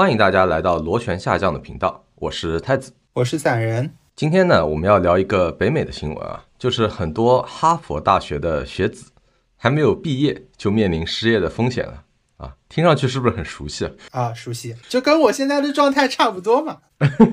[0.00, 3.96] 欢迎大家来到螺旋下降的频道，我是太子，我是散人。
[4.14, 9.10] 今天呢，我们要聊一个北美的新闻啊，就是很多哈佛大学的学子
[9.56, 12.04] 还没有毕业就面临失业的风险了
[12.36, 14.32] 啊，听上去是不是很熟悉啊？
[14.32, 16.78] 熟悉，就跟我现在的状态差不多嘛。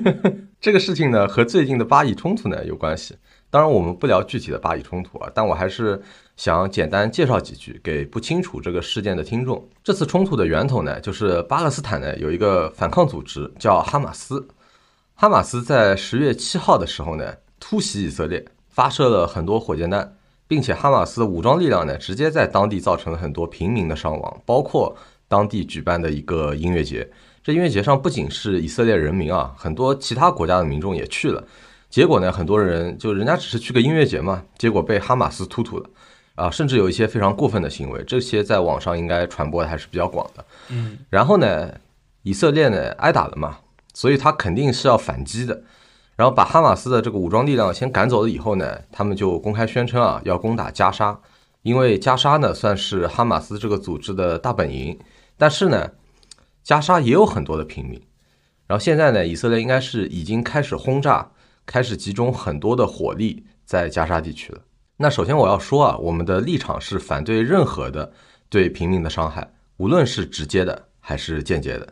[0.60, 3.16] 这个事情呢，和最近的巴以冲突呢有关系。
[3.48, 6.02] 当然，我们不聊具体的巴以冲突啊，但我还是
[6.36, 9.66] 想简单介绍几句给不清楚这个事件的听众。
[9.82, 14.46] 这次冲突的源头呢，就是巴勒斯坦呢有一个反抗组织叫哈马斯。
[15.14, 20.14] 哈马斯在十月七号的时候呢，突袭以色列，发射了很多火箭弹，
[20.46, 24.94] 并且哈马斯武装力量呢，直接在当地造成了很多平民的伤亡，包括
[25.28, 27.10] 当地举办的一个音乐节。
[27.42, 31.42] 这音乐节上不仅是以色列人民啊，很多其他国家的民众也去了。
[31.88, 35.88] 结果呢，很多人就人家只是去个音乐节嘛，结果被哈马斯突突了，
[36.36, 40.44] 啊，甚至有一些非常过分的行为，这些在网上应该传播的还是比较广的。
[40.68, 41.74] 嗯，然后呢，
[42.22, 43.58] 以色列呢挨打了嘛，
[43.92, 45.60] 所以他肯定是要反击的，
[46.14, 51.18] 然后把哈马斯的这个武装力量先赶走了以后呢，他们就公开宣称啊要攻打加沙，
[51.62, 54.96] 因为加沙呢算是哈马斯这个组织的大本营，
[55.36, 55.90] 但是呢，
[56.62, 58.00] 加沙也有很多的平民，
[58.66, 61.30] 然后现在呢，以色列应该是已经开始轰炸。
[61.68, 64.60] 开始集中很多的火力在加沙地区了。
[64.96, 68.10] 那首先我要说啊，我们的立场是反对任何的
[68.48, 71.86] 对平民的伤害，无论是直接的还是间接的。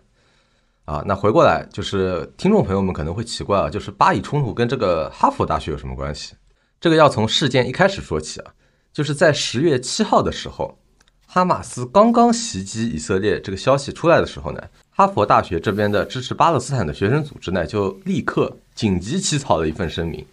[0.87, 6.35] 啊，那回过来就是听众朋友们可能会奇怪啊，就是巴以冲突跟这个哈佛大学有什么关系？
[6.81, 8.53] 这个要从事件一开始说起啊，
[8.93, 10.79] 就是在十月七号的时候，
[11.27, 14.63] 哈马斯刚刚袭击以色列这个消息出来的时候呢。
[14.97, 20.25] 哈佛大学这边的支持巴勒斯坦的学生组织呢，就立刻紧急起草了一份声明，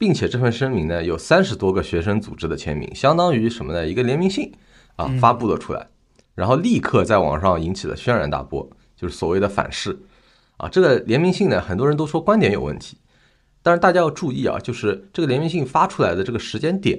[0.00, 3.86] 并且这份声明呢有三十多个学生组织的签名，相当于什么呢？
[3.86, 4.50] 一个联名信
[4.96, 5.88] 啊，发布了出来，
[6.34, 10.00] 然后立刻在网上引起了轩然大波，就是所谓的反噬
[10.56, 10.70] 啊。
[10.70, 12.96] 这个联名信呢，很多人都说观点有问题，
[13.62, 16.98] 但是大家要注意啊，就是这个联名信发出来的这个时间点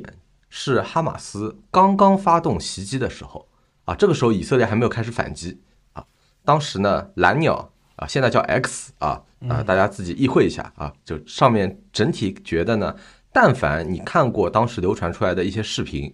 [0.49, 3.47] 是哈马斯刚刚发动袭击的时候
[3.85, 5.59] 啊，这个时候以色列还没有开始反击
[5.93, 6.05] 啊。
[6.45, 7.70] 当时呢，蓝鸟
[8.01, 10.91] 啊，现在叫 X 啊啊，大家自己意会一下啊。
[11.05, 12.95] 就上面整体觉得呢，
[13.31, 16.11] 但凡你看过当时流传出来的一些视频，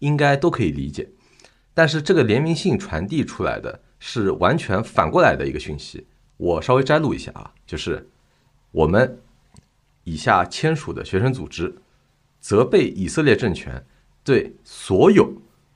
[0.00, 1.08] 应该都可以理解。
[1.72, 6.04] 但是这个联名信传递出来的是完全反过来的一个讯息。
[6.36, 8.08] 我稍微摘录一下啊，就是
[8.72, 9.20] 我们
[10.02, 11.72] 以下签署的学生组织
[12.40, 13.80] 责备以色列政权
[14.24, 15.32] 对所有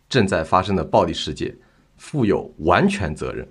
[0.09, 1.57] 正在发生的暴力事件
[1.97, 3.47] 负有完全责任。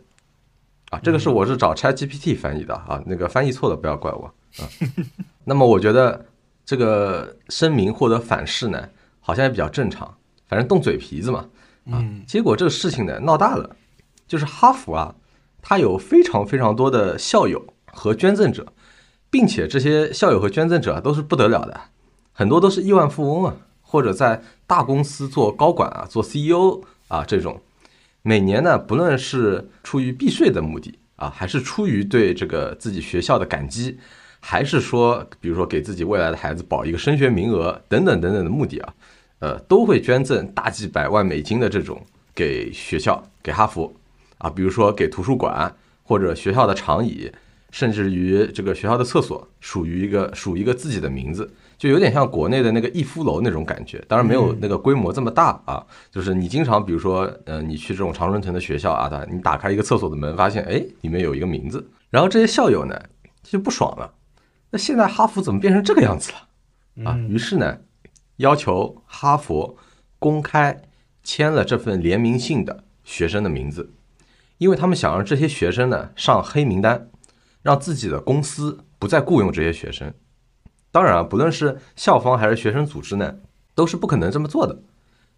[0.92, 4.26] 啊，这个是我是找 ChatGPT 翻译的啊，那个翻译错了不要怪我
[4.58, 4.68] 啊。
[5.46, 6.26] 那么我觉得
[6.66, 8.90] 这个声明获得反噬呢，
[9.22, 10.14] 好像也比较正常，
[10.50, 11.46] 反正动嘴皮子嘛
[11.90, 12.04] 啊。
[12.28, 13.74] 结果这个事情呢闹大了，
[14.28, 15.16] 就是哈佛啊，
[15.62, 18.74] 它有非常非常多的校友和捐赠者，
[19.30, 21.80] 并且这些校友和捐赠者都是不得了的，
[22.34, 27.62] 很多都是亿万富翁啊，或者在大公司做高管啊，做 CEO 啊这种。
[28.24, 33.98] 每年呢，不论是出于避税的目的啊，还是出于对这个自己学校的感激，
[34.40, 38.94] 还是说，比如说给自己未来的孩子保一个升学名额等等等等的目的啊，
[39.40, 42.00] 呃，都会捐赠大几百万美金的这种
[42.36, 43.92] 给学校，给哈佛
[44.38, 45.74] 啊，比如说给图书馆
[46.04, 47.32] 或者学校的长椅，
[47.72, 51.52] 甚至于这个学校的厕所属于一个属于一个自己的名字。
[51.82, 55.84] 就有点像国内的那个逸夫楼那种感觉，当然没有那个规模这么大啊。
[56.12, 62.96] 就是你经常，比如说，呃，你去这种常春藤的学校啊，它你打开一个厕所的门，发现哎，里面有一个名字，然后这些校友呢
[63.42, 64.14] 就不爽了。
[64.70, 67.18] 那现在哈佛怎么变成这个样子了啊？
[67.28, 67.80] 于是呢，
[68.36, 69.76] 要求哈佛
[70.20, 70.84] 公开
[71.24, 73.92] 签了这份联名信的学生的名字，
[74.60, 77.10] 因为他们想让这些学生呢上黑名单，
[77.64, 80.14] 让自己的公司不再雇佣这些学生。
[80.92, 83.36] 当然啊，不论是校方还是学生组织呢，
[83.74, 84.78] 都是不可能这么做的，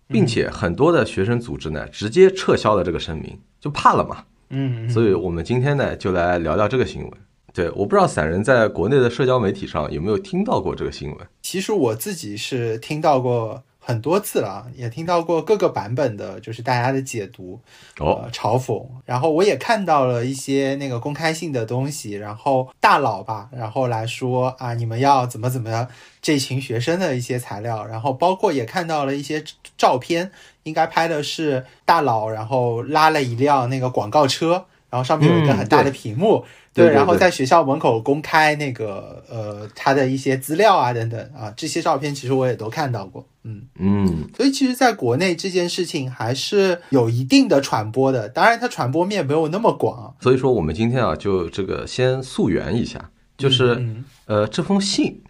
[0.07, 4.25] 并且很多的学生组织呢，直接撤销了这个声明，就怕了嘛。
[4.49, 7.11] 嗯，所以我们今天呢，就来聊聊这个新闻。
[7.53, 11.17] 对，我不知道散人在国内的社交媒体上有没有听到过这个新闻。
[11.41, 13.63] 其实我自己是听到过。
[13.85, 17.59] 很多次了，也听到过各个版本的，就是大家的解读，
[17.99, 18.81] 哦，嘲讽。
[19.05, 25.87] 然后我也看到了一些那个公开性的东西，然后大佬吧，然后来说啊，你们要怎么怎么样，
[26.21, 29.43] 这群学生的一些材料，然后包括也看到了一些
[29.77, 30.31] 照片，
[30.63, 34.65] 应该拍的是大佬，然后拉了一辆那个广告车。
[34.93, 54.05] 然后上面有一个很大的屏幕，对对对然后在学校门口公开那个呃他的一些资料啊等等啊，这些照片其实我也都看到过，嗯，嗯，所以其实在国内这件事情还是有一定的传播的，当然它传播面没有那么广，所以说我们今天啊，就这个先溯源一下，就是、嗯。
[54.25, 55.21] 呃这封信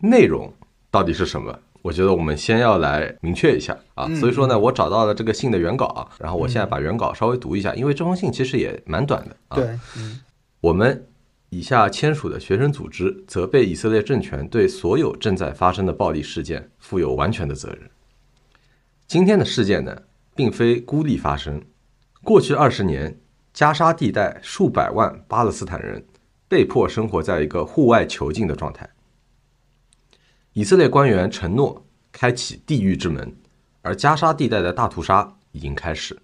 [0.00, 0.52] 内容
[0.90, 1.58] 到底是什么？
[1.84, 4.06] 我觉得我们先要来明确一下啊。
[4.08, 9.56] 嗯所以说呢，我找到了这个信的原稿啊，然后我现在把原稿稍微读一下，因为这封信其实也蛮短的啊。
[9.56, 10.18] 对，嗯
[10.62, 11.06] 我们
[11.50, 17.90] 以下签署的学生组织责备以色列政权对所有正在发生的暴力事件负有完全的责任。
[19.06, 19.94] 今天的事件呢，
[20.34, 21.60] 并非孤立发生。
[22.22, 23.18] 过去二十年，
[23.52, 26.02] 加沙地带数百万巴勒斯坦人
[26.48, 28.88] 被迫生活在一个户外囚禁的状态。
[30.54, 33.36] 以色列官员承诺开启地狱之门，
[33.82, 36.16] 而加沙地带的大屠杀已经开始。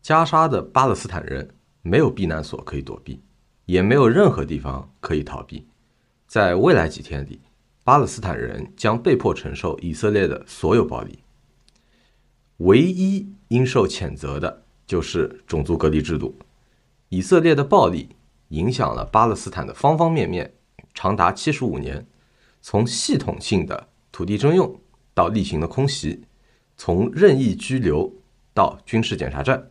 [0.00, 3.20] 加沙的巴勒斯坦人没有避难所可以躲避，
[3.66, 5.66] 也没有任何地方可以逃避。
[6.28, 7.40] 在未来几天里，
[7.82, 11.18] 巴勒斯坦人将被迫承受以色列的所有暴力。
[12.58, 16.38] 唯一应受谴责的就是种族隔离制度。
[17.08, 18.10] 以色列的暴力
[18.50, 20.54] 影响了巴勒斯坦的方方面面，
[20.94, 22.06] 长达七十五年，
[22.60, 24.80] 从系统性的土地征用
[25.14, 26.24] 到例行的空袭，
[26.76, 28.12] 从任意拘留
[28.54, 29.70] 到军事检查站，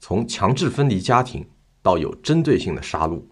[0.00, 1.46] 从强制分离家庭
[1.82, 3.22] 到有针对性的杀戮。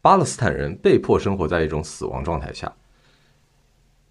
[0.00, 2.74] 巴勒斯坦人被迫生活在一种死亡状态下，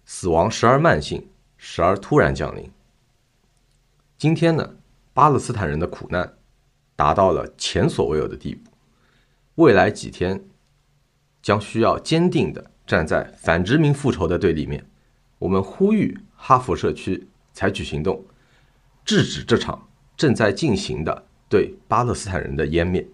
[0.04, 2.70] 死亡时而慢性，时而突然降临。
[4.18, 4.76] 今天呢，
[5.12, 6.36] 巴勒斯坦人的苦难
[6.96, 8.70] 达到了前所未有的地步。
[9.56, 10.44] 未来几天
[11.40, 14.84] 将需要坚定的站在反殖民复仇的对立面。
[15.38, 18.24] 我们呼吁哈佛社区采取行动，
[19.04, 23.06] 制止这场正在进行的对巴勒斯坦人的湮灭。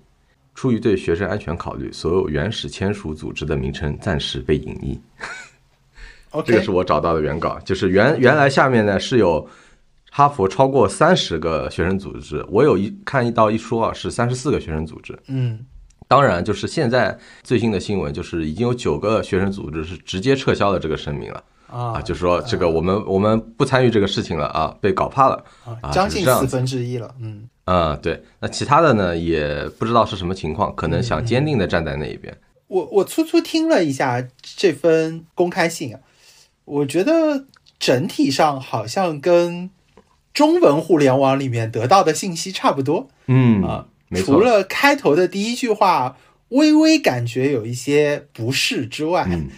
[0.55, 4.99] 出于对学生安全考虑，所有原始签署组织的名称暂时被隐匿。
[6.45, 9.49] 这个是我找到的原稿，就是原原来下面呢是有
[10.11, 15.19] 哈佛超过三十个学生组织，我有一看一到一说啊是三十四个学生组织。
[15.29, 15.65] 嗯
[16.11, 28.21] 当然，就是现在最新的新闻，就是已经有九个学生组织是直接撤销了这个声明了啊，就是说这个我们我们不参与这个事情了啊，被搞怕了啊啊，将近四分之一了，嗯啊，对。
[28.41, 32.37] 那其他的呢，也不知道是什么情况，可能想坚定的站在那一边。
[32.67, 36.01] 我我粗粗听了一下这份公开信啊，
[36.65, 37.47] 我觉得
[37.79, 39.71] 整体上好像跟
[40.35, 43.87] 中文互联网里面得到的信息差不多嗯啊，
[44.17, 46.17] 除了开头的第一句话
[46.49, 49.49] 微微感觉有一些不适之外，嗯。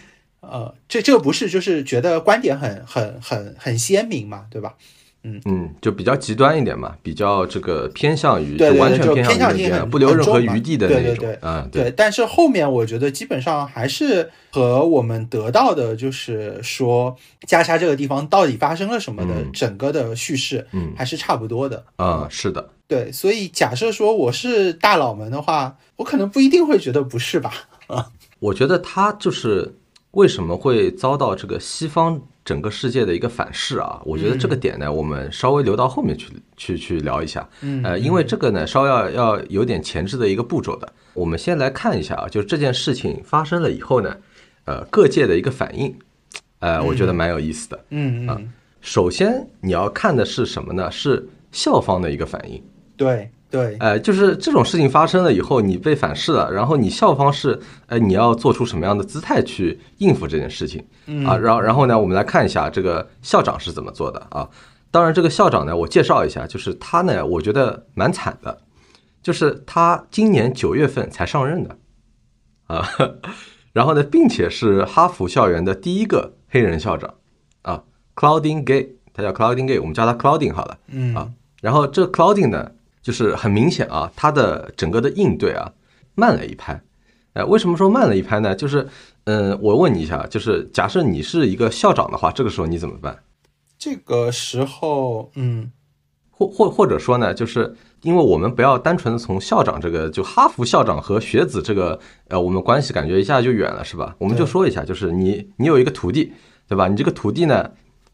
[0.41, 4.75] 呃，这这个不适就是觉得观点很很很很鲜明嘛，对吧？
[5.23, 5.41] 嗯。
[5.45, 11.15] 嗯，就比较极端一点嘛，比较这个偏向于对完全偏偏向于不留任何余地的那种对。
[11.15, 11.39] 对对。
[11.43, 17.17] 嗯，对，但是后面我觉得基本上还是和我们得到的，就是说
[17.47, 19.53] 加沙这个地方到底发生了什么的嗯。
[19.53, 20.93] 整个的叙事，嗯。
[20.97, 21.85] 还是差不多的。
[21.95, 27.51] 啊，是的，对，所以假设说我是大佬们的话，我可能不一定会觉得不是吧？
[27.87, 28.07] 啊
[28.39, 29.75] 我觉得他就是
[30.11, 33.99] 为什么会遭到这个西方整个世界的一个反噬啊？
[34.05, 36.29] 我觉得这个点呢，我们稍微留到后面去
[36.59, 37.49] 去去聊一下。
[37.63, 40.93] 嗯呃，因为这个呢，稍要要有点前置的一个步骤的。
[41.15, 44.15] 我们先来看一下啊，就是这件事情发生了以后呢，
[44.67, 45.97] 呃，各界的一个反应，
[46.59, 47.85] 呃，我觉得蛮有意思的。
[47.89, 48.53] 嗯嗯，
[48.83, 50.91] 首先你要看的是什么呢？
[50.91, 52.63] 是校方的一个反应。
[53.03, 60.83] 对对，呃，就是这种事情发生了以后，你被反噬了，然后你校方是，呃，你要做出什么样的姿态去应付这件事情
[61.27, 61.37] 啊？
[61.37, 64.49] 然后，然后呢，我们来看一下这个校长是怎么做的啊？
[64.91, 68.59] 当然，这个校长呢，我介绍一下，就是他呢，我觉得蛮惨的，
[69.23, 71.77] 就是他今年九月份才上任的
[72.69, 72.89] 啊，
[73.75, 77.13] 然后呢，并且是哈佛校园的第一个黑人校长
[77.61, 77.83] 啊
[78.17, 80.79] ，Claudine Gay，他叫 Claudine Gay，我们叫他 Claudine 好了。
[80.89, 81.31] 嗯啊
[81.61, 85.73] 然后这 Clouding 呢，就是很明显啊，他的整个的应对啊
[86.15, 86.81] 慢了一拍。
[87.35, 88.55] 呃，为什么说慢了一拍呢？
[88.55, 88.87] 就是，
[89.25, 93.19] 嗯、我问你一下，就是假设你是一个校长的话，这个时候你怎么办？
[93.79, 95.71] 这个时候，嗯
[96.31, 104.15] 或或或者说呢，就是因为我们不要单纯的从校长这个，就哈佛校长和学子这个，呃，我们关系感觉一下就远了，是吧？
[104.19, 106.33] 我们就说一下，就是你你有一个徒弟，
[106.69, 106.87] 对吧？
[106.89, 107.71] 你这个徒弟呢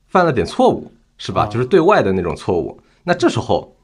[0.06, 1.42] 犯了点错误，是吧？
[1.42, 2.80] 啊就是对外的那种错误。
[3.04, 3.74] 那这时候，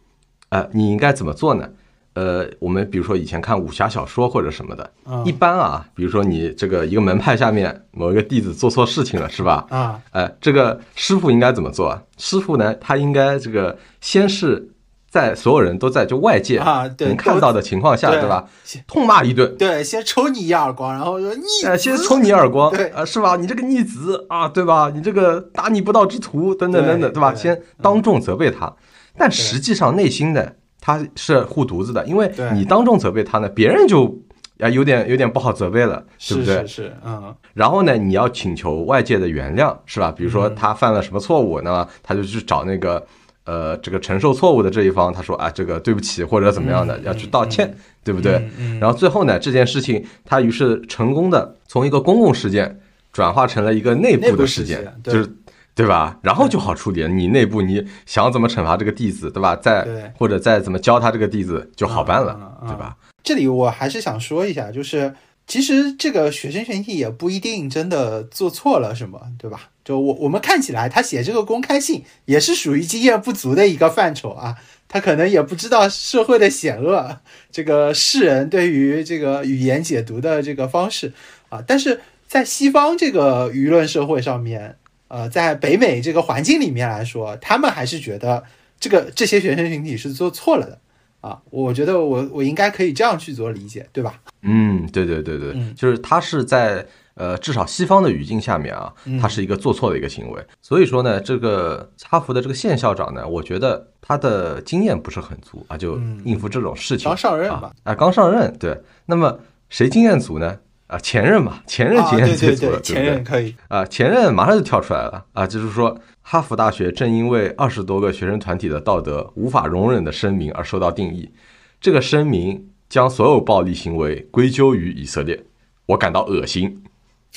[0.55, 1.69] 呃，你应该怎么做呢？
[2.13, 9.67] 呃，我们比如说以前看武侠小说或者什么的，啊一般啊，比如说你这个一个门派下面某一个弟子做错事情了，是吧？
[9.69, 12.01] 啊呃，这个师傅应该怎么做啊？
[12.19, 14.71] 师傅呢，他应该这个先是
[15.11, 18.49] 在所有人都在就外界啊，能看到的情况下，对吧？
[18.87, 23.35] 痛骂一顿，对，先抽你一耳光，然后说逆，呃，先抽你耳光， 对啊，是吧？
[23.35, 24.89] 你这个逆子啊，对吧？
[24.95, 27.35] 你这个大逆不道之徒，等等等等，对吧？
[27.35, 28.73] 先当众责备他，
[29.17, 34.23] 但实际上内心的，他是护犊子的，因为你当众责备他呢，别人就。
[34.61, 36.65] 啊，有点有点不好责备了，对不对？
[36.65, 37.35] 是是，嗯。
[37.55, 40.13] 然后呢，你要请求外界的原谅，是吧？
[40.13, 43.05] 比如说他犯了什么错误，那么他就去找那个
[43.47, 48.49] 呃这个承受错误的这一方，他说啊，这个对不起或者怎么样的，要去道歉，对不对？
[48.81, 52.81] 然后最后呢，这件事情他于是成功的从一个公共事件
[53.13, 55.29] 转化成了一个内部的事件，就是
[55.75, 56.19] 对吧？
[56.23, 57.09] 然后就好处理了。
[57.09, 59.57] 你内部你想怎么惩罚这个弟子，对吧？
[59.57, 62.97] 再或者再怎么教他这个弟子就好办了，对吧？
[63.23, 65.15] 这里我还是想说一下，就是
[65.47, 69.71] 其实这个学生群体也不一定真的做错了什么，对吧？
[69.85, 74.57] 就我我们看起来，他写这个公开信也是属于经验不足的一个范畴啊，
[74.89, 77.19] 他可能也不知道社会的险恶，
[77.51, 81.13] 这个世人对于这个语言解读的这个方式
[81.51, 84.77] 啊，但是在西方这个舆论社会上面，
[85.15, 88.43] 呃，在北美这个环境里面来说，他们还是觉得
[88.81, 90.77] 这个这些学生群体是做错了的。
[91.21, 94.21] 啊，我觉得我我应该可以这样去做理解，对吧？
[94.43, 98.93] 嗯，对对对对，就是他是在呃至少西方的语境下面啊，
[99.23, 100.45] 他是一个做错的一个行为。
[100.61, 107.05] 所以说呢，这个哈佛的这个现校长呢，我觉得他的经验不是很足啊，就应付这种事情。
[107.05, 107.73] 刚上任吧？
[107.85, 108.53] 啊，刚上任。
[108.59, 110.59] 对，那么谁经验足呢？
[110.95, 115.99] 啊，前任嘛，前任经验最足了，前任可以啊，前任马上就跳出来了啊，就是说。
[116.27, 121.31] 哈佛大学正因为二十多个学生团体的道德无法容忍的声明而受到定义。
[121.79, 125.45] 这个声明将所有暴力行为归咎于以色列，
[125.85, 126.83] 我感到恶心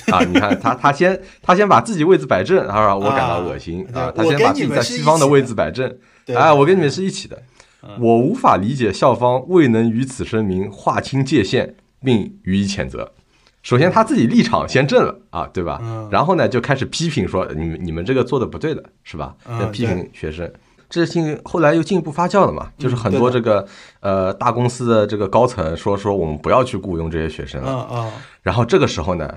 [0.10, 0.24] 啊！
[0.24, 4.10] 你看他，他先他先把自己位置摆正，他说我感到恶心啊！
[4.16, 5.94] 他先把自己在西方的位置摆正，
[6.28, 7.44] 哎，我跟你们是一起的。
[8.00, 13.12] 我无法理解校方未能与此声明划清界限并予以谴责。
[13.68, 15.82] 首先他自己立场先正了啊，对吧？
[16.10, 19.36] 然后呢，就开始批评说你们你们这个做的不对的是吧？
[19.74, 20.50] 批评学生，
[20.90, 23.68] 这事情后来又进一步发酵了嘛，就是很多这个
[24.00, 27.62] 呃大公司的这个高层说说我们不要去雇佣这些学生。
[27.62, 28.10] 了，
[28.42, 29.30] 然后这个时候呢，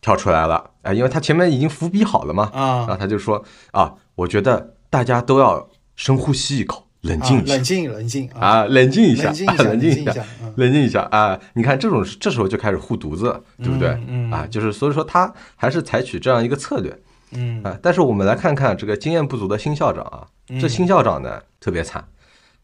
[0.00, 6.88] 跳出来了，哎，因为他前面已经伏笔好了嘛，然后他就说啊，我觉得大家都要深呼吸一口。
[7.02, 8.64] 冷静，冷静，冷静啊！
[8.64, 9.32] 冷静一下，
[9.64, 10.24] 冷静一下，
[10.56, 11.38] 冷静一下啊！
[11.54, 13.88] 你看这种，这时候就开始护犊子，对不对？
[14.30, 16.94] 啊，就是所以说他还是采取这样一个策略，
[17.32, 17.78] 嗯啊。
[17.82, 20.26] 但是我们来看看这个经验不足的新校长啊，
[20.60, 22.06] 这新校长呢特别惨，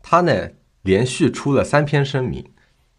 [0.02, 0.48] 他呢
[0.82, 2.44] 连续出了三篇声明，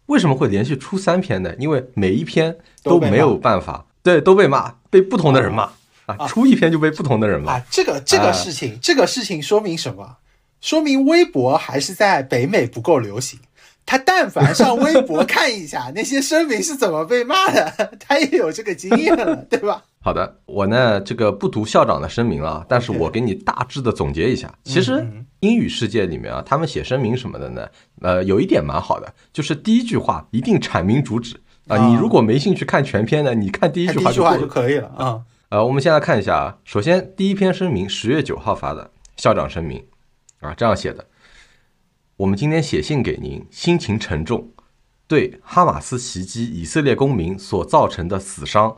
[0.06, 1.54] 为什么会连续出三篇呢？
[1.60, 5.70] 因为每一篇都没有办法，对，都被骂，被不同的人骂
[6.06, 7.60] 啊，出一篇就被不同的人骂。
[7.70, 10.16] 这个这个事情，这个事情说明什么？
[10.60, 13.38] 说明微博还是在北美不够流行。
[13.86, 19.82] 他但凡上微博看一下那些声明是怎么被骂的，他也有这个经验了，对吧？
[20.02, 24.52] 好的，我呢这个不读校长的声明了，但是我给你大致的总结一下。
[24.62, 25.06] 其实
[25.40, 27.66] 英语世界里面啊，他们写声明什么的呢，
[28.02, 31.88] 呃，有一点蛮好的，就是第一句话一定阐明主旨啊。
[31.88, 35.22] 你如果没兴趣看全篇呢，你看第一句话就可以了啊。
[35.48, 39.82] 呃，我们先来看一下啊，首先第一篇声明十月九号发的校长声明。
[40.40, 41.06] 啊，这样写的。
[42.16, 44.50] 我们今天写信给您，心情沉重，
[45.06, 48.76] 对哈马斯袭击以色列公民所造成的死伤，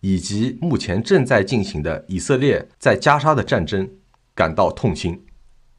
[0.00, 3.88] 以及目前正在进行的以色列在加沙的战争
[4.34, 5.24] 感到痛心。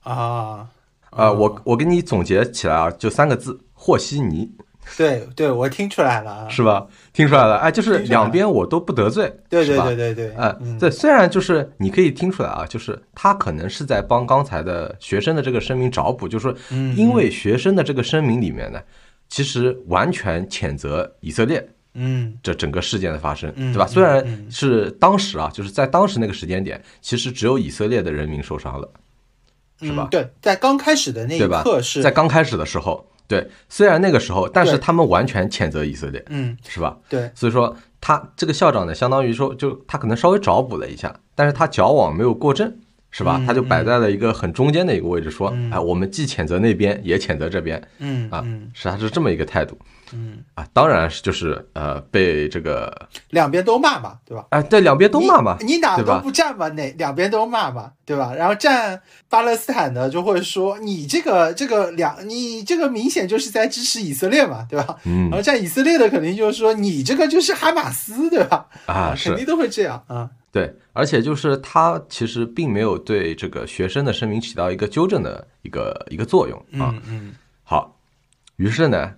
[0.01, 0.69] 啊，
[1.09, 4.55] 啊，我我给你总结起来啊，就三个字：和稀泥。
[4.97, 6.85] 对对，我听出来了，是吧？
[7.13, 16.55] 听出来了，哎，就是两边我都不得罪，对对对对对，哎，对，虽然就是你可以听出来啊，就是他可能是在帮刚才的学生的这个声明找补，就是说，
[16.95, 18.79] 因为学生的这个声明里面呢，
[19.29, 23.87] 其实完全谴责以色列，嗯，这整个事件的发生，对吧？
[23.87, 28.89] 虽然是当时啊，就是在当时那个时间点，其实只有以色列的人民受伤了，
[29.81, 30.07] 是吧？
[30.11, 33.05] 对，在刚开始的那一刻是在刚开始的时候。
[33.31, 36.97] 对，虽然那个时候，但是他们完全谴责以色列，嗯，是吧？
[37.07, 42.77] 对，所以说他这个校长呢，相当于说，就他可能稍微找补了一下，但是他矫枉没有过正，
[43.11, 43.41] 是吧？
[43.45, 49.77] 他就摆在了一个很中间的一个位置，说，哎，我们既谴责那边，也谴责这边，嗯啊，是他是这么一个态度。
[50.13, 54.45] 嗯啊，当然是就是呃，被这个两边都骂嘛，对吧？
[54.49, 58.33] 哎，对，两边都骂嘛，你哪都不站嘛，哪两边都骂嘛，对吧？
[58.33, 64.97] 然后站巴勒斯坦的就会说你这个这个两，你这个明显就是在支持以色列嘛，对吧？
[65.05, 68.65] 嗯，然后站以色列的肯定就是说你这个就是哈马斯，对吧？
[68.87, 70.29] 啊，肯定都会这样啊。
[70.51, 76.93] 对，而且就是他其实并没有对这个学生的声明起到一个纠正的一个一个作用啊。
[76.93, 77.97] 嗯嗯好，
[78.57, 79.15] 于是呢，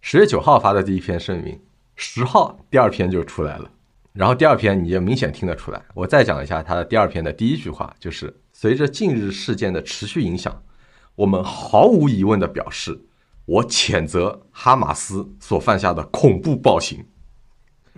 [0.00, 1.60] 十月九号发的第一篇声明，
[1.94, 3.70] 十号第二篇就出来了。
[4.12, 5.80] 然后第二篇你也明显听得出来。
[5.94, 10.62] 我再讲一下他的第二篇的第一句话，就是随着近日事件的持续影响，
[11.14, 13.00] 我们毫无疑问的表示，
[13.46, 17.04] 我谴责哈马斯所犯下的恐怖暴行。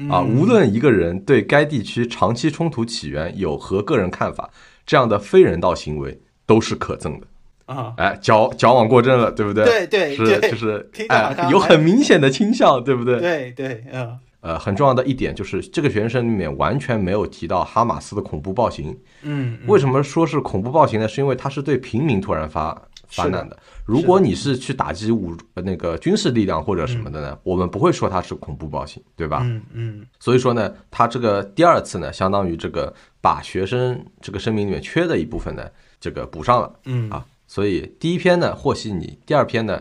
[0.09, 4.51] 啊，无论一个人对该地区长期冲突起源有何个人看法，
[4.85, 7.27] 这样的非人道行为都是可憎的。
[7.67, 9.65] 啊，哎，矫矫枉过正了，对不对？
[9.65, 13.21] 对对是就是哎，有很明显的倾向，对不对？
[13.21, 18.95] 对对，嗯呃，很重要的一点就是，这个学生里面完全没有提到哈马斯的恐怖暴行。
[19.23, 21.09] 嗯，为什么说是恐怖暴行呢？
[21.09, 22.79] 是因为他是对平民突然发
[23.15, 23.57] 发难的。
[23.85, 29.41] 如果你是去打击武呃那个军事力量或者什么的呢，我们不会说它是恐怖暴行，对吧？
[29.45, 35.69] 嗯嗯所以说呢，他这个第二次呢，相当于这个把学生这个声明里面缺的一部分呢，
[36.01, 37.25] 这个补上了嗯啊。
[37.47, 39.81] 所以第一篇呢和稀泥，第二篇呢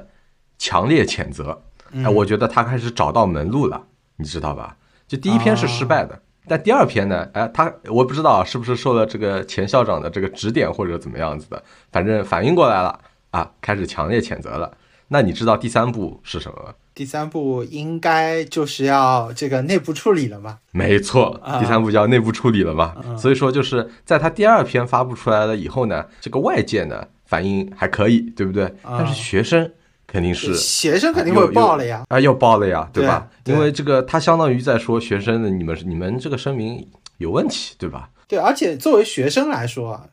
[0.57, 1.63] 强烈谴责。
[1.91, 3.85] 嗯哎，我觉得他开始找到门路了，
[4.17, 4.75] 你知道吧？
[5.07, 12.99] 就第一篇是失败的，但第二篇呢，哎，他我不知道啊是不是受了这个前校长的这个指点或者怎么样子的，反正反应过来了
[13.33, 14.71] 啊，开始强烈谴责了。
[15.07, 16.73] 那你知道第三步是什么吗？
[16.95, 20.59] 第三步应该就是要这个内部处理了嘛？
[20.71, 22.95] 没错啊，第三步叫内部处理了嘛。
[23.17, 28.65] 所以说，就是在他第二篇发布出来了以后呢，这个外界呢反应还可以，对不对？
[28.83, 29.69] 啊但是学生
[30.05, 32.03] 肯定是学生肯定会爆了呀。
[32.09, 33.27] 啊，要爆了呀，对吧？
[33.43, 36.87] 对因为这个他相当于在说学生的你们你们这个声明
[37.17, 38.09] 有问题，对吧？
[38.27, 40.07] 对，而且作为学生来说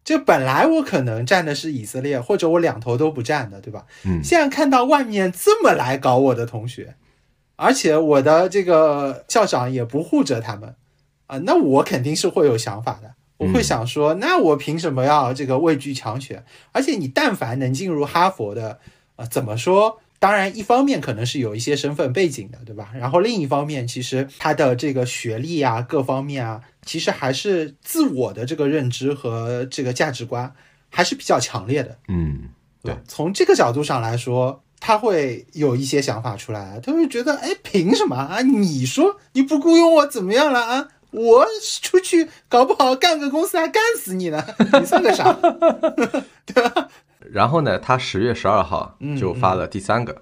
[0.00, 3.86] 啊，这本来我可能站的是以色列，或者我两头都不站的，对吧？
[4.04, 6.94] 嗯现在看到外面这么来搞我的同学，
[7.56, 10.74] 而且我的这个校长也不护着他们
[11.26, 13.14] 啊，那我肯定是会有想法的。
[13.38, 16.44] 我会想说，那我凭什么要这个畏惧强权？
[16.72, 18.78] 而且你但凡能进入哈佛的，
[19.16, 20.00] 呃，怎么说？
[20.20, 22.90] 当然，一方面可能是有一些身份背景的，对吧？
[22.94, 30.52] 然后另一方面，其实他的这个学历啊，各方面啊，其实还是自我的这个认知和这个价值观
[30.90, 31.96] 还是比较强烈的。
[32.08, 32.50] 嗯，
[32.82, 38.42] 对吧，从这个角度上来说，他会有一些想法出来，他会觉得，哎，凭什么啊？
[38.42, 40.88] 你说你不雇佣我怎么样了啊？
[41.12, 41.46] 我
[41.80, 44.44] 出去搞不好干个公司还干死你呢，
[44.78, 45.32] 你算个啥？
[47.30, 50.16] 然后呢，他十月十二号嗯就发了第三个，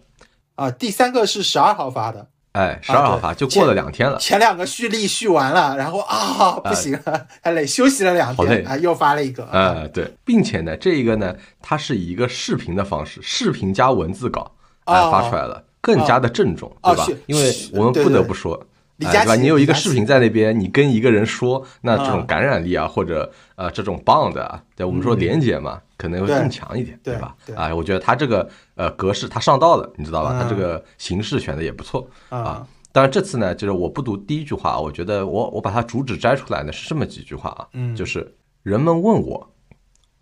[0.55, 14.51] 啊，第三个是十二号发的，哎，十二号发就过了两天了，前两个蓄力蓄完了，然后啊不行了，太累，休息了两天啊，又发了一个，啊呃，对，并且呢，这一个呢，它是以一个视频的方式，视频加文字稿
[14.85, 17.05] 哎哦发出来了，更加的郑重，对吧？
[17.05, 17.17] 哦？
[17.27, 18.23] 因为我们不得对对。
[18.23, 18.61] 不说。
[18.99, 19.35] 李佳哎对吧？
[19.35, 27.35] 你有一个视频在那边，你跟一个人说，那这种啊感染力啊，或者呃这种 bond 啊，对我们说连接嘛，可能会更强一点，对吧？
[27.47, 30.39] 对啊，我觉得他这个呃格式他上道了，你知道吧？
[30.41, 32.69] 他这嗯个形式选的也不错啊啊。
[32.91, 39.49] 当然这次呢，就是我不读第一句话，我觉得我我把它主旨摘出来呢是这么几句话啊，嗯就是人们问我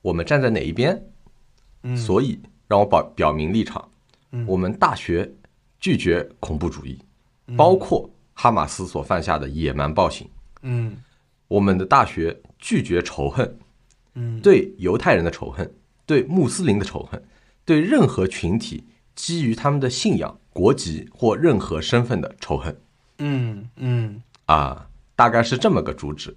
[0.03, 1.03] 我们站在哪一边，
[1.83, 3.83] 嗯所以让我表表明立场。
[4.33, 5.33] 嗯我们大学
[5.81, 6.99] 拒绝恐怖主义，
[7.57, 10.29] 包括哈马斯所犯下的野蛮暴行。
[10.63, 10.97] 嗯
[11.49, 13.59] 我们的大学拒绝仇恨，
[14.15, 15.69] 嗯对犹太人的仇恨，
[16.05, 17.23] 对穆斯林的仇恨，
[17.65, 22.77] 对任何群体基于他们的信仰、国籍或任何身份的仇恨
[23.19, 26.37] 嗯嗯啊，大概是这么个主旨。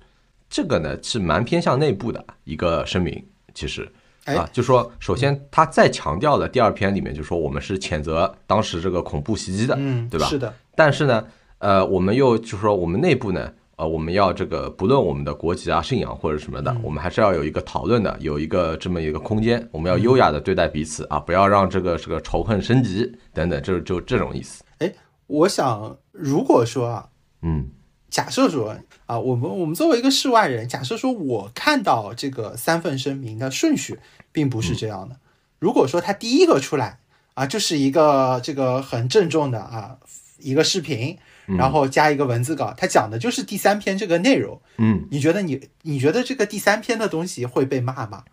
[0.49, 3.91] 这个呢是蛮偏向内部的一个声明，其实
[4.25, 10.27] 哎啊，就说首先他再强调的第二篇里面就说我们是谴责当时这个恐怖袭击的，嗯，对吧？
[10.27, 11.25] 是的，但是呢，
[11.59, 24.63] 呃，我们又就是说我们内部呢，呃，我们要这个不论我们的国籍啊、信仰或者什么的，我们还是要有一个讨论的，有一个这么一个空间，我们要优雅的对待彼此啊，不要让这个这个仇恨升级等等，就就这种意思。
[24.79, 24.93] 哎
[25.27, 27.09] 我想如果说啊，
[27.43, 27.69] 嗯
[28.09, 33.99] 假设说啊，我们我们作为一个世外人，假设说我看到这个三份声明的顺序
[34.31, 35.17] 并不是这样的。
[35.59, 36.99] 如果说他第一个出来
[37.35, 39.97] 啊，就是一个这个很郑重的啊
[40.39, 41.17] 一个视频，
[41.57, 44.62] 然后加一个文字稿，它讲的就是第三篇这个内容。
[44.77, 48.23] 嗯，你觉得你你觉得这个第三篇的东西会被骂吗？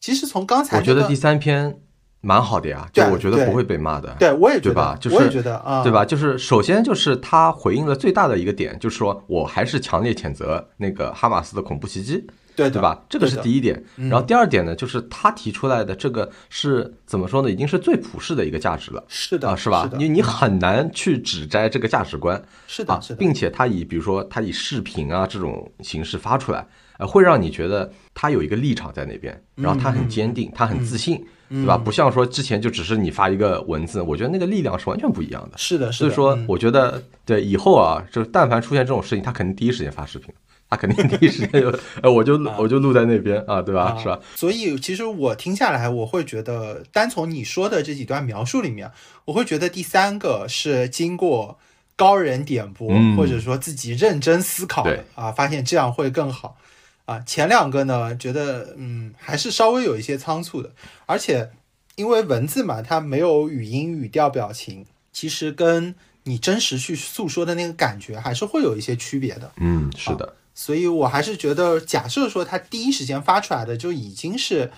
[0.00, 1.78] 其实从刚才、这个、我觉得第三篇
[2.20, 4.14] 蛮好的呀，就我觉得不会被骂的。
[4.18, 5.90] 对我也觉得，对吧就是我也觉得啊，对？
[5.90, 6.04] 吧？
[6.04, 13.04] 就是首先就是他回应了最大的一个点，就是说我还是强烈谴责那个哈马斯的恐怖袭击对对吧？
[13.08, 13.82] 这个是第一点。
[13.96, 17.50] 嗯然后第二点呢，就是他提出来的这个是怎么说呢？
[17.50, 19.02] 已经是最普世的一个价值了。
[19.08, 19.86] 是的，啊，是吧？
[19.86, 26.66] 的你你很难去指摘这个价值观啊是的，是，的，并且他以比如说他以视频啊这种形式发出来，
[26.98, 31.76] 呃，会让你觉得他有一个立场在那边，然后他很坚定，他很自信，对吧？
[31.76, 35.58] 不像说之前就只是你发一个文字，我觉得那个力量是完全不一样的。
[35.58, 36.08] 是的，是的。
[36.08, 40.32] 所以说嗯，我觉得对以后啊，就是但凡出现这种事情，他肯定第一时间发视频，
[40.74, 43.96] 他肯定第一时间就，呃， 我就我就录在那边啊，对吧？
[43.98, 44.18] 是吧？
[44.34, 48.90] 所以其实我听下来，我会觉得，单从你说的这几段描述里面，
[49.26, 51.58] 我会觉得第三个是经过
[51.96, 56.56] 高人点拨，嗯或者说自己认真思考的啊，发现这样会更好
[57.04, 57.20] 啊。
[57.20, 60.72] 前两个呢，觉得嗯还是稍微有一些仓促的，
[61.06, 61.50] 而且
[61.94, 69.52] 因为文字嘛，它没有语音、语调、表情，其实跟你真实去诉说的那个感觉还是会有一些区别的。
[69.58, 74.70] 嗯，是的，所以我还是觉得，假设说他第一时间发出来的就已经是，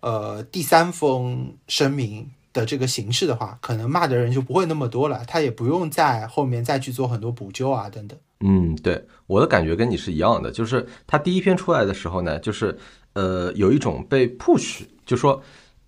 [0.00, 8.18] 呃，第三封声明的这个形式的话，可能骂的人就不会那么多了，他也不用在后面再去做很多补救啊等等。
[8.40, 12.76] 嗯，对，我的感觉跟你是一样的，就是他第一篇出来的时候呢，就是
[13.12, 15.40] 呃有一种被 push，就说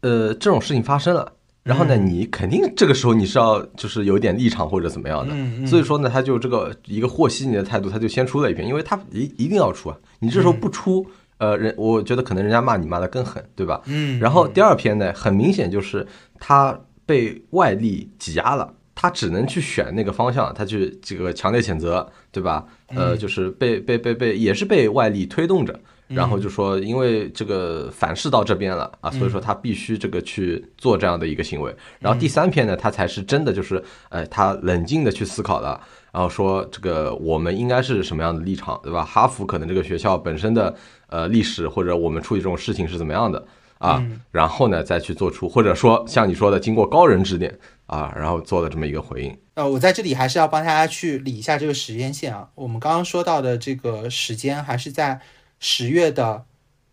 [0.03, 1.33] 呃这种事情发生了。
[1.65, 5.35] 然后呢，你肯定这个时候你是要就是有点立场或者怎么样的，
[5.67, 11.07] 所以说呢，他就这个一个和稀泥的态度，他就先出了一篇，因为他一一定要出啊，你这时候不出，
[11.39, 13.81] 呃，人我觉得可能人家骂你骂的更狠，对吧？
[13.87, 16.07] 嗯然后第二篇呢，很明显就是
[16.39, 22.67] 他被外力挤压了，他只能去选那个方向，他去这个强烈谴责，对吧？
[22.89, 31.75] 呃，就是被被被被也是被外力推动着，然后就说因为这个反噬到这边了啊，所以说他必须这个去做这样的一个行为。
[31.99, 35.81] 然后第三篇呢，他才是真的就是，呃，他冷静的去思考了。
[36.13, 39.05] 然后说这个我们应该是什么样的立场，对吧？
[39.05, 40.73] 哈佛可能这个学校本身的
[41.09, 43.45] 呃历史或者我们处理这种事情是怎么样的
[43.79, 44.01] 啊？
[44.31, 49.37] 然后呢再去做出，或者说像你说的，经过高人指点啊，然后做了这么一个回应。
[49.55, 52.49] 呃，我在这里还是要帮大家去理一下这个时间线啊。
[52.55, 55.21] 我们刚刚说到的这个时间还是在
[55.59, 56.45] 十月的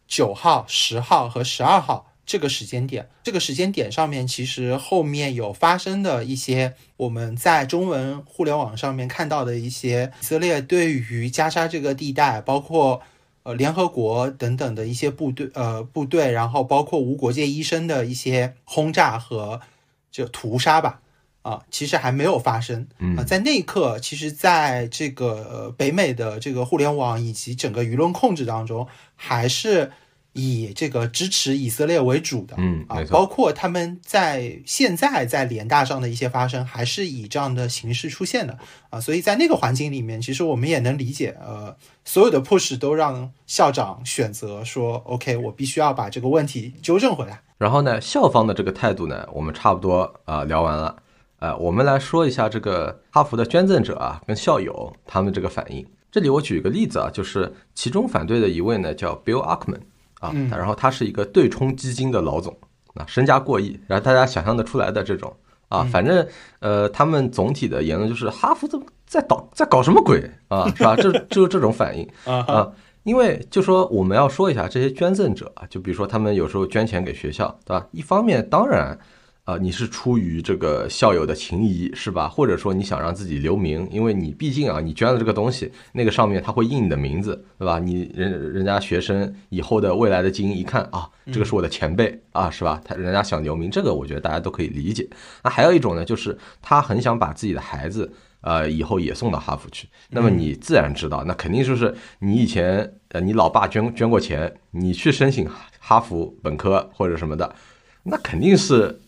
[0.07, 3.09] 九号、十号和十二号这个时间点。
[3.23, 13.01] 这个时间点上面，其实后面有发生的一些我们在中文互联网上面看到的一些以色列对于加沙这个地带，包括
[13.43, 19.59] 呃联合国等等的一些部队呃部队，然后包括无国界医生的一些轰炸和
[20.09, 21.00] 就屠杀吧。
[21.41, 29.91] 啊，其实还没有发生啊，在那一刻，其实在这个呃北美的这个互联网以及整个舆论控制当中，还是
[30.33, 38.57] 以这个支持以色列为主的，啊嗯啊，包括他们在现在在联大上的一些发生，还是以这样的形式出现的
[38.89, 41.75] 啊，所以在那个环境里面，其实我们也能理解，呃，
[42.05, 47.41] 所有的 push 都让校长选择说，OK，我必须要把这个问题纠正回来。
[47.57, 51.01] 然后呢，校方的这个态度呢，我们差不多啊、呃聊完了。
[51.41, 55.83] 呃，我们来说一下这个哈佛的捐赠者啊，跟校友他们这个反应。
[56.11, 59.79] 这里我举一个例子啊，就是其中反对的一位呢叫 Bill Ackman
[60.19, 62.55] 啊，然后他是一个对冲基金的老总
[62.93, 65.35] 啊，身家过亿，然后大家想象得出来的这种
[65.67, 66.23] 啊，反正
[66.59, 70.95] 呃，他们总体的言论就是哈佛怎么在搞在搞什么鬼啊， 是吧？
[70.95, 72.71] 这就这种反应啊。
[73.01, 77.87] 因为就说我们要说一下这些捐赠者啊，就比如说他们有时候捐钱给学校，对吧？
[77.91, 78.95] 一方面当然。
[79.43, 82.27] 啊、你是出于这个校友的情谊是吧？
[82.29, 87.79] 或者说你想让自己留名，因为你毕竟啊，你捐了这个东西，那个上面它会印你的名字，对吧？
[87.79, 92.81] 你人人家学生以后的未来的精英一看啊，这个是我的前辈啊，是吧？
[92.85, 95.07] 他人家想留名，这个我觉得大家都可以理解。
[95.43, 98.11] 那还有一种呢，就是他很想把自己的孩子。
[98.43, 105.47] 呃，以后也送到哈佛去，那么你自然知道，那肯定就是你以前呃，你老爸捐捐过钱，你去申请
[105.79, 107.53] 哈佛本科或者什么的，
[108.01, 108.99] 那肯定是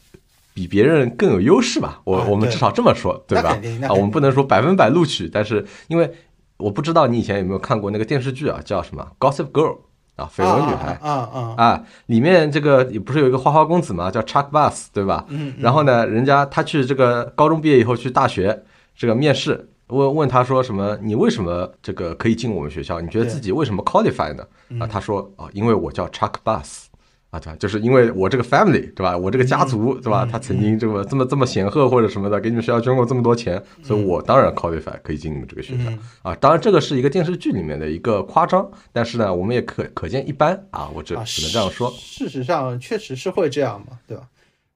[0.54, 2.00] 比别人更有优势吧？
[2.04, 3.58] 我我们至少这么说，对吧？
[3.88, 6.12] 啊，我们不能说百分百录取，但是因为
[6.58, 9.78] 我不知道你以前有没有看过那个电视剧啊，叫什么《Gossip Girl》
[10.16, 10.98] 啊，绯闻女孩。
[11.02, 15.26] 啊啊啊，里面这个也不是有一个花花公子嘛，叫 Chuck Bass，对吧？
[15.30, 18.64] 嗯然后呢，人家他去这个高中毕业以后去大学
[18.96, 20.98] 这个面试，问问他说什么？
[21.02, 23.02] 你为什么这个可以进我们学校？
[23.02, 24.46] 你觉得自己为什么 qualify 呢？
[24.70, 26.86] 嗯啊，他说啊，因为我叫 Chuck Bass。
[27.34, 27.56] 啊，对吧？
[27.60, 29.18] 就是因为我这个 family，对吧？
[29.18, 30.28] 我这个家族，对吧？
[30.32, 35.92] 他曾经这么这么这么显赫或者什么的，给你们学校捐过这么多钱，所以我当然 qualify 可以进你们这个学校
[36.22, 36.36] 啊。
[36.36, 40.88] 当然，这个是一个电视剧里面的一个夸张，但是呢，我们也可可见一斑啊。
[40.94, 41.92] 我只啊，只能这样说。
[41.98, 44.24] 事实上，确实是会这样嘛，对吧？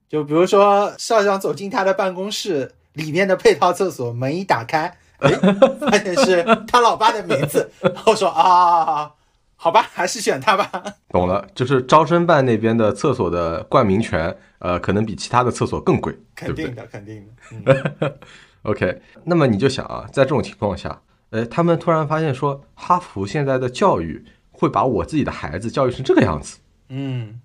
[0.10, 5.30] 就比如说校长走进他的办公室，里面的配套厕所门一打开，哎，
[5.80, 9.12] 发现是他老爸的名字， 然后说啊，
[9.60, 10.72] 好吧，还是选他吧。
[11.10, 17.28] 懂了，就是招生办那边的厕所的冠名权，呃，可能比其他的厕所更贵，肯定的，肯定
[17.66, 17.96] 的。
[18.00, 18.14] 嗯、
[18.64, 26.58] OK，那么你就想啊，在这种情况下，呃，他们突然发现说，哈佛现在的教育会把我自己的孩子教育成这个样子，
[26.90, 27.42] 嗯，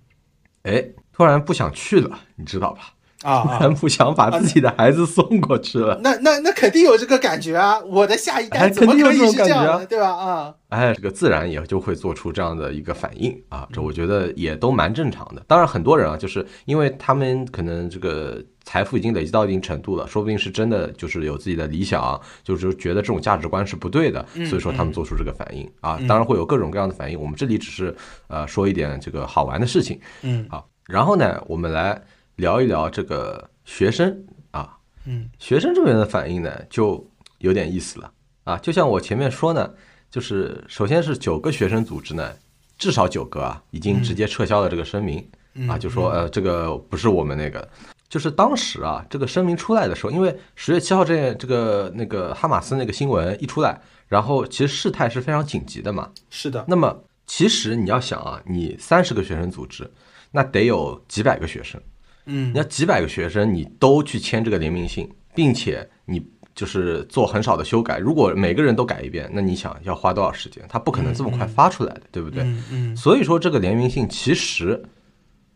[0.63, 2.93] 哎，突然不想去了，你知道吧？
[3.23, 5.99] 啊，咱不想把自己的孩子送过去了。
[6.03, 7.79] 那那那肯定有这个感觉啊！
[7.79, 10.09] 我的下一代怎么可以是这样的，对吧？
[10.09, 15.41] 啊，哎，这个自然也就会做出这样的一个反应啊，这我觉得也都蛮正常的。
[15.47, 25.97] 当然，很多人啊，就是因为他们可能这个财富已经累积到一定程度了，说不定是真的就是有自己的理想，就是觉得这种价值观是不对的，所以说他们做出这个反应啊。
[26.07, 27.95] 当然会有各种各样的反应，我们这里只是
[28.27, 32.01] 呃说一点这个好玩的事情，嗯，好，然后呢，我们来。
[32.35, 37.05] 聊一聊这个学生啊，嗯，学生这边的反应呢，就
[37.39, 38.11] 有点意思了
[38.43, 38.57] 啊。
[38.57, 39.71] 就像我前面说呢，
[40.09, 42.33] 就是首先是九个学生组织呢，
[42.77, 45.27] 至少九个啊，已经直接撤销了这个声明
[45.67, 47.67] 啊，就说呃，这个不是我们那个。
[48.09, 56.11] 就是当时啊，这个声明出来的时候，因为十月七号这这个那个哈马斯那个新闻一出来，然后其实事态是非常紧急的嘛。
[56.29, 56.63] 是的。
[56.67, 59.91] 那么其实你要想啊，你三十个学生组织，
[60.29, 61.81] 那得有几百个学生。
[62.25, 67.97] 嗯，你要几百个学生，你都去签这个联名信，并且你就是做很少的修改。
[67.97, 70.63] 如果每个人都改一遍，那你想要花多少时间？
[70.69, 72.43] 他不可能这么快发出来的，对不对？
[72.43, 72.95] 嗯嗯。
[72.95, 74.81] 所以说这个联名信其实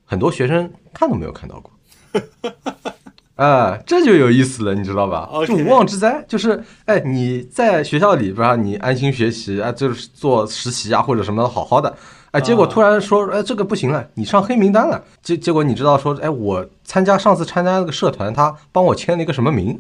[0.04, 1.72] 很多学生看都没有看到过。
[3.36, 5.30] 啊，这就有意思了，你知道吧？
[5.46, 11.96] 就无妄之灾，就是哎，你在学校里边，你安心学习啊，就是做实习啊或者什么好好的。
[12.32, 15.02] 哎，结果突然说，哎，这个不行了，你上黑名单了。
[15.24, 19.80] 结结果你知道说，哎，我参加上次参加那个社团，他帮我签了一个什么名，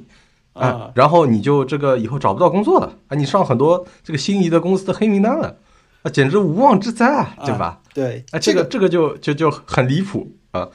[0.53, 5.55] 啊，然后你就这个以后找不到工作了，啊，你上很多这个心仪的公司的黑名单了，
[6.03, 7.79] 啊，简直无妄之灾啊，对吧？
[7.93, 10.67] 对，哎，这个这个就就就很离谱啊。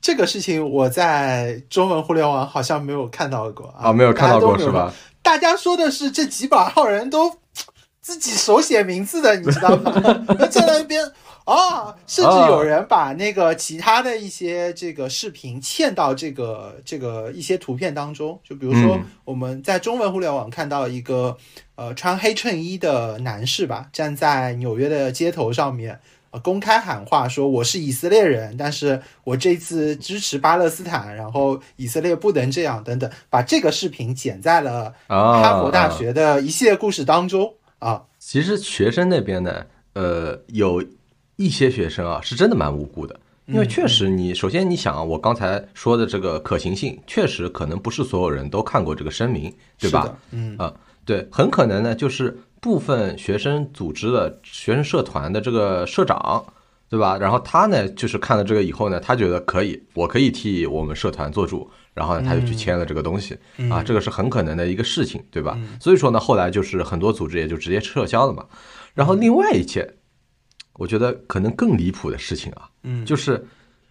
[0.00, 4.92] 这个事情我在中文互联网好像没有看到过啊，没有看到过是吧？
[5.22, 7.32] 大家说的是这几百号人都。
[8.04, 9.90] 自己手写名字的， 你知道吗？
[10.50, 11.02] 站在一边
[11.44, 18.38] 啊，甚至有人把那个其他的一些这个视频嵌到这个这个一些图片当中。
[18.44, 21.34] 就比如说，我们在中文互联网看到一个
[21.76, 25.98] 呃穿黑衬衣的男士吧，站在纽约的街头上面，
[26.30, 37.54] 呃，公开喊话说我是以色列人，但是我这次支持巴勒斯坦，然后以色列不能这样等等，把这个视频剪在了哈佛大学的一系列故事当中。
[37.84, 40.82] 啊，其实学生那边呢，呃，有
[41.36, 50.16] 一些学生啊，是真的蛮无辜的，因为确实，你首先你想啊，我刚才说的这个可行性，确实可能不是所有人都看过这个声明，对吧？
[50.30, 50.72] 嗯啊，
[51.04, 56.42] 对，很可能呢，就是部分学生组织的学生社团的这个社长，
[56.88, 57.18] 对吧？
[57.18, 61.70] 然后他呢，就是看了这个以后呢，他觉得可以，我可以替我们社团做主。
[61.94, 63.38] 然后呢，他就去签了这个东西
[63.70, 65.56] 啊，这个是很可能的一个事情，对吧？
[65.80, 68.44] 所以说呢，后来就是很多组织也就直接撤销了嘛。
[68.92, 69.94] 然后另外一件，
[70.74, 73.46] 我觉得可能更离谱的事情啊，嗯，就是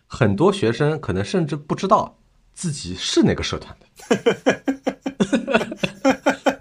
[0.05, 2.17] 很多学生可能甚至不知道
[2.53, 3.87] 自己是那个社团的，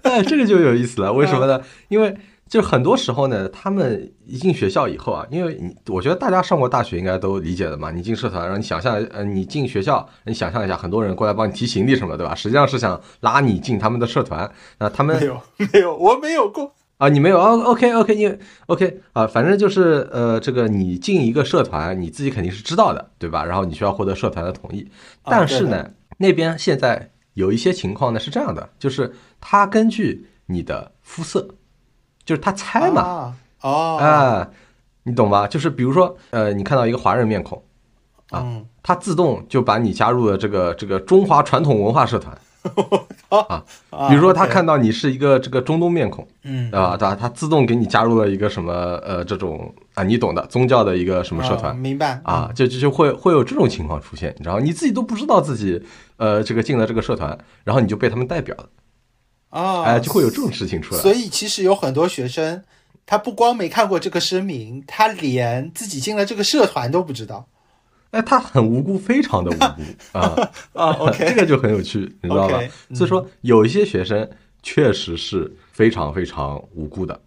[0.09, 1.11] 哎，这个就有意思了。
[1.11, 1.61] 为什么呢？
[1.89, 2.15] 因为。
[2.53, 7.89] 就很多时候呢，他们一进学校以后啊，因为你我觉得大家上过大学应该都理解的嘛。
[7.89, 12.35] 你进社团，然后你想象，呃，你进学校，你想象一下，很多人过来帮你提行李什么，对吧？
[12.35, 14.47] 实际上是想拉你进他们的社团。
[14.77, 18.37] 那他们没有，没有，我没有过啊，你没有啊？OK，OK，因为
[18.67, 23.43] OK 啊，反正就是呃，这个你进一个社团，你自己肯定是知道的，对吧？
[23.43, 24.87] 然后你需要获得社团的同意。
[25.23, 25.89] 但是呢，
[26.19, 29.11] 那边现在有一些情况呢是这样的，就是
[29.41, 31.47] 他根据你的肤色。
[32.25, 34.47] 就是他猜嘛，哦，啊，
[35.03, 35.45] 你懂吧？
[35.47, 37.61] 就是比如说，呃，你看到一个华人面孔，
[38.29, 38.45] 啊，
[38.81, 42.37] 他自动就把你加入了这个这个中华传统文化社团，
[43.49, 43.63] 啊，
[44.07, 47.15] 比如说他看到你是一个这个中东面孔，嗯，啊，对吧？
[47.15, 52.21] 他自动给你加入了一个什么呃这种啊，你懂的宗教的一个什么社团，明白？
[52.23, 55.81] 啊，就就就会会有这种情况出现，你知道你自己都不知道自己
[56.17, 58.65] 呃这个进了这个社团，然后你就被他们代表了。
[59.53, 61.01] 啊，哎，就会有这种事情出来。
[61.01, 62.63] 所以其实有很多学生，
[63.05, 67.47] 他不光没看过这个声明，他连自己进了这个社团都不知道。
[68.09, 69.81] 哎，他很无辜，非常的无辜
[70.17, 72.59] 啊啊！OK， 这个就很有趣，你知道吧？
[72.95, 74.27] 所以说，有一些学生
[74.63, 77.19] 确实是非常非常无辜的。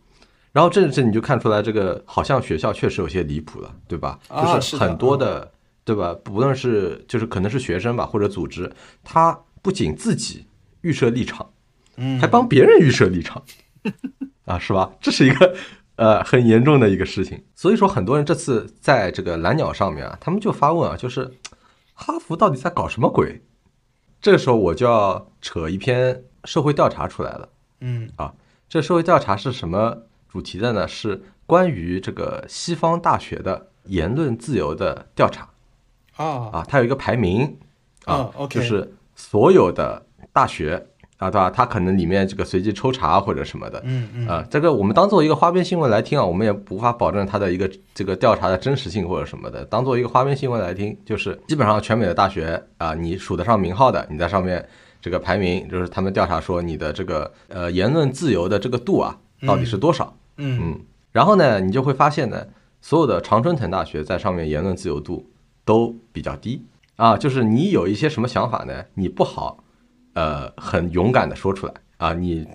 [0.53, 4.19] 然后这这你就看出来，这个好像学校确实有些离谱了，对吧？
[4.31, 5.53] 就是很多的，
[5.85, 6.13] 对吧？
[6.25, 8.73] 不论是就是可能是学生吧，或者组织，
[9.05, 10.47] 他不仅自己
[10.81, 11.49] 预设立场。
[11.97, 13.43] 嗯，还帮别人预设立场，
[14.47, 14.93] 啊，是吧？
[15.01, 15.57] 这是一个
[15.97, 17.43] 呃，很严重的一个事情。
[17.55, 21.33] 所以说，很多人这次在这个蓝鸟上面啊，他们就发问啊，就是
[21.95, 23.43] 哈佛到底在搞什么鬼？
[24.21, 27.49] 这个时候我就要扯一篇社会调查出来了。
[27.81, 28.35] 嗯啊，
[28.69, 30.87] 这社会调查是什么主题的呢？
[30.89, 35.49] 是关于这个西方大学的言论自由的调查
[36.17, 37.57] 啊啊，它有一个排名
[38.05, 41.51] 啊嗯，OK 就是所有的大学啊，对吧？
[41.51, 44.29] 它可能里面这个随机抽查或者什么的，嗯嗯。
[44.29, 54.67] 啊，这个我们当做一个花边新闻来听啊，我们也无法保证它的一个这个调查的真实性或者什么的，当做一个花边新闻来听，就是基本上全美的大学啊，你数得上名号的，你在上面
[55.01, 60.15] 这个排名，就是他们调查说你的这个呃言论自由的这个度啊，到底是多少？
[60.37, 60.81] 嗯嗯，
[61.13, 62.47] 然后呢，你就会发现呢，
[62.83, 65.31] 所有的常春藤大学在上面言论自由度
[65.65, 66.63] 都比较低。
[66.97, 69.63] 啊，就是你有一些什么想法呢，你不好
[70.17, 72.47] 呃很勇敢的说出来啊，你。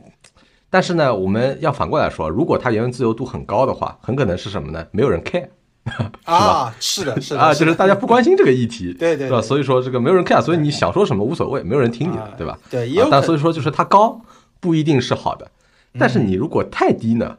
[0.74, 4.88] 但是呢，我们要反过来说，如果他言论自由度很高的话，很可能是什么呢？
[4.91, 5.50] 没有人 care
[6.24, 9.17] 啊，是的，是的啊，就是大家不关心这个议题， 对？
[9.17, 12.58] 对对对所以说这个没有人 care，所以你想说什么无所谓，没有人听你的啊，对吧？
[12.69, 14.21] 对，也有啊但所以说就是它高
[14.62, 15.52] 不一定是好的，
[16.00, 17.36] 但是你如果太低呢，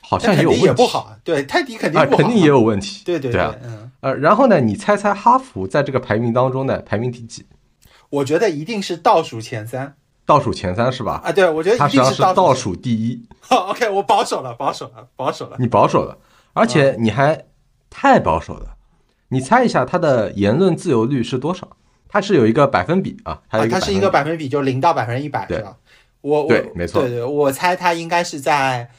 [0.00, 7.44] 好像也有问题，也不好，对，太低肯定啊，不好，肯定也有问题，对对对啊，嗯，呃，然后呢，你猜猜哈佛在这个排名当中呢，排名第几？
[8.12, 9.96] 我觉得一定是倒数前三。
[10.26, 11.20] 倒数前三是吧？
[11.24, 16.16] 啊，对，我觉得它实际上一定倒是倒数第一，OK，我保守了，保守了，保守了，你保守了，
[16.52, 17.46] 而且你还
[17.90, 18.76] 太保守了。
[19.28, 21.76] 你猜一下他的言论自由率是多少？
[22.06, 25.56] 它是有一个百分比啊，它它是一个百百分比，就零到百分之一百对。
[25.56, 25.76] 是吧？
[26.20, 27.00] 我我对没错。
[27.00, 28.90] 对对，我猜它应该是在，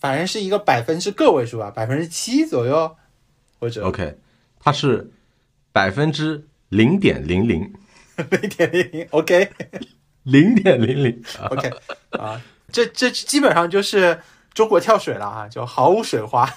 [0.00, 2.96] 反正是一个百分之个位数吧，百分之七左右，
[3.60, 4.16] 或者 OK，
[4.58, 5.12] 它是
[5.70, 7.72] 百分之零点零零
[8.30, 9.50] 零点零零，OK
[10.24, 11.70] 零点零零啊， OK
[12.10, 14.18] 啊，这这基本上就是
[14.54, 16.48] 中国跳水了啊，就毫无水花，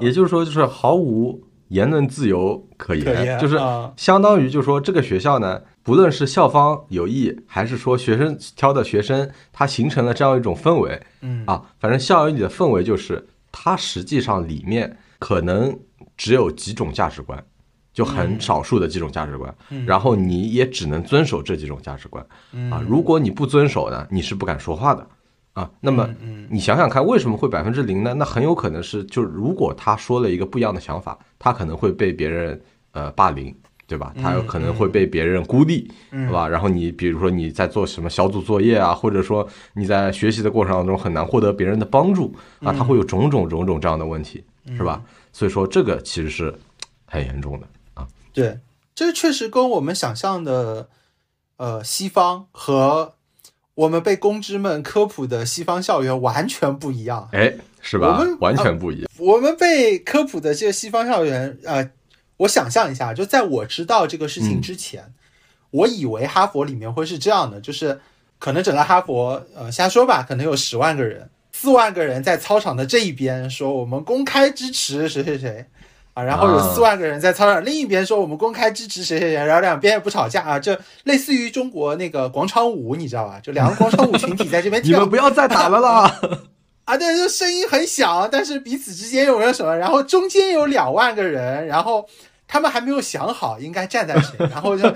[0.00, 3.92] 也就是说就是毫无言论自由可言，可言就是啊。
[3.96, 11.44] 相当于就是说这个学校呢，不论是校方有意，还是说学生挑的学生，它形成了这样一种氛围嗯。
[11.46, 15.78] 啊，反正校园里的氛围就是它实际上里面可能
[16.16, 17.42] 只有几种价值观。
[17.92, 19.54] 就很少数的几种价值观，
[19.86, 22.24] 然后你也只能遵守这几种价值观
[22.70, 22.82] 啊。
[22.88, 25.06] 如果你不遵守呢，你是不敢说话的
[25.52, 25.70] 啊。
[25.80, 26.08] 那么
[26.48, 28.14] 你想想看，为什么会百分之零呢？
[28.14, 32.58] 那很有可能是，就是如果他说了一个不一样的想法，他可能会被别人
[32.92, 33.54] 呃霸凌，
[33.86, 34.14] 对吧？
[34.22, 36.48] 他有可能会被别人孤立，对吧？
[36.48, 45.02] 然后你比如说你在做什么小组作业啊，或者说你在学习的过程当中很难获得别人的帮助啊，他会有种种种种这样的问题，是吧？
[45.30, 46.54] 所以说这个其实是
[47.04, 47.66] 很严重的。
[48.32, 48.58] 对，
[48.94, 50.88] 这确实跟我们想象的，
[51.56, 53.14] 呃，西方和
[53.74, 57.28] 我们被公知们科普的西方校园完全不一样。
[57.32, 58.38] 哎，是吧我们？
[58.40, 59.10] 完全不一样。
[59.18, 61.90] 我们被科普的这个西方校园，呃，
[62.38, 65.12] 我想象一下，就在我知道这个事情之前，
[65.70, 68.00] 我以为哈佛里面会是这样的，就是
[68.38, 75.66] 可能整个哈佛，呃，瞎说吧，可能有十万个人，四万个人在操场的这一边说我们公开支持谁谁谁。
[76.14, 83.40] 啊，然后有啊四万个人在操场另一边说我们公开支持谁谁谁，然后两边也不吵架啊，就类似于中国那个广场舞，你知道吧？
[83.42, 86.20] 就两个广场舞群体在这边跳你们，不要再打了啦！
[86.84, 89.74] 啊，对，就声音很小，但是彼此之间又没有什么。
[89.76, 92.04] 然后中间有两万个人，然后
[92.52, 94.86] 他们还没有想好应该站在谁， 然后就，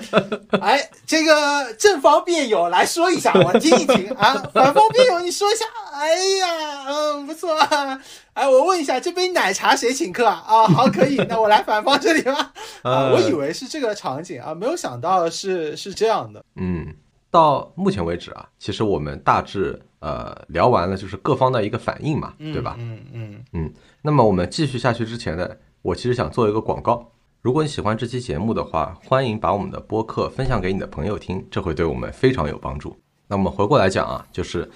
[0.60, 5.64] 哎，这个正方辩友来说一下，我听一听啊， 反方辩友你说一下。
[5.94, 7.98] 哎呀，嗯，不错啊。
[8.34, 10.44] 哎，我问一下，这杯奶茶谁请客啊？
[10.46, 12.52] 啊，好，可以， 那我来反方这里吧。
[12.82, 16.44] 啊，我以为是这个场景啊，没有想到是是这样的。
[16.56, 16.94] 嗯，
[17.30, 22.76] 到目前为止啊，其实我们大致呃聊完了，就是各方的一个反应嘛，对吧？
[22.78, 25.48] 嗯嗯嗯，那么我们继续下去之前呢，
[25.80, 27.10] 我其实想做一个广告。
[27.46, 32.98] 如果你喜欢这期节目的话，欢迎把我们的播客分享给你的朋友听，这会对我们非常有帮助。
[33.28, 34.68] 那我们回过来讲啊，就是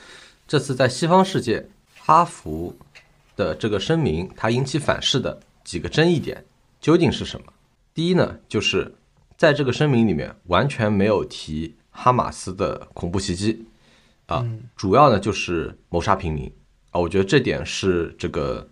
[0.46, 2.72] 这次在西方世界，哈佛
[3.34, 6.44] 的这个声明，它引起反噬的几个争议点
[6.80, 7.52] 究竟是什么？
[7.92, 8.94] 第一呢，就是
[9.36, 13.66] 在这个声明里面完全没有提哈马斯的恐怖袭击
[14.26, 16.46] 啊，主要呢就是谋杀平民
[16.92, 18.68] 啊，我觉得这点是这个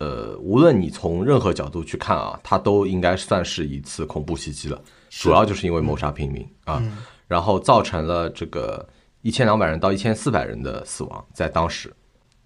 [0.00, 6.82] 呃，无论你从任何角度去看啊，它都应该算是一次恐怖袭击了，主要就是因为谋杀平民啊，
[7.28, 8.88] 然后造成了这个
[9.20, 11.94] 一千两百人到一千四百人的死亡，在当时。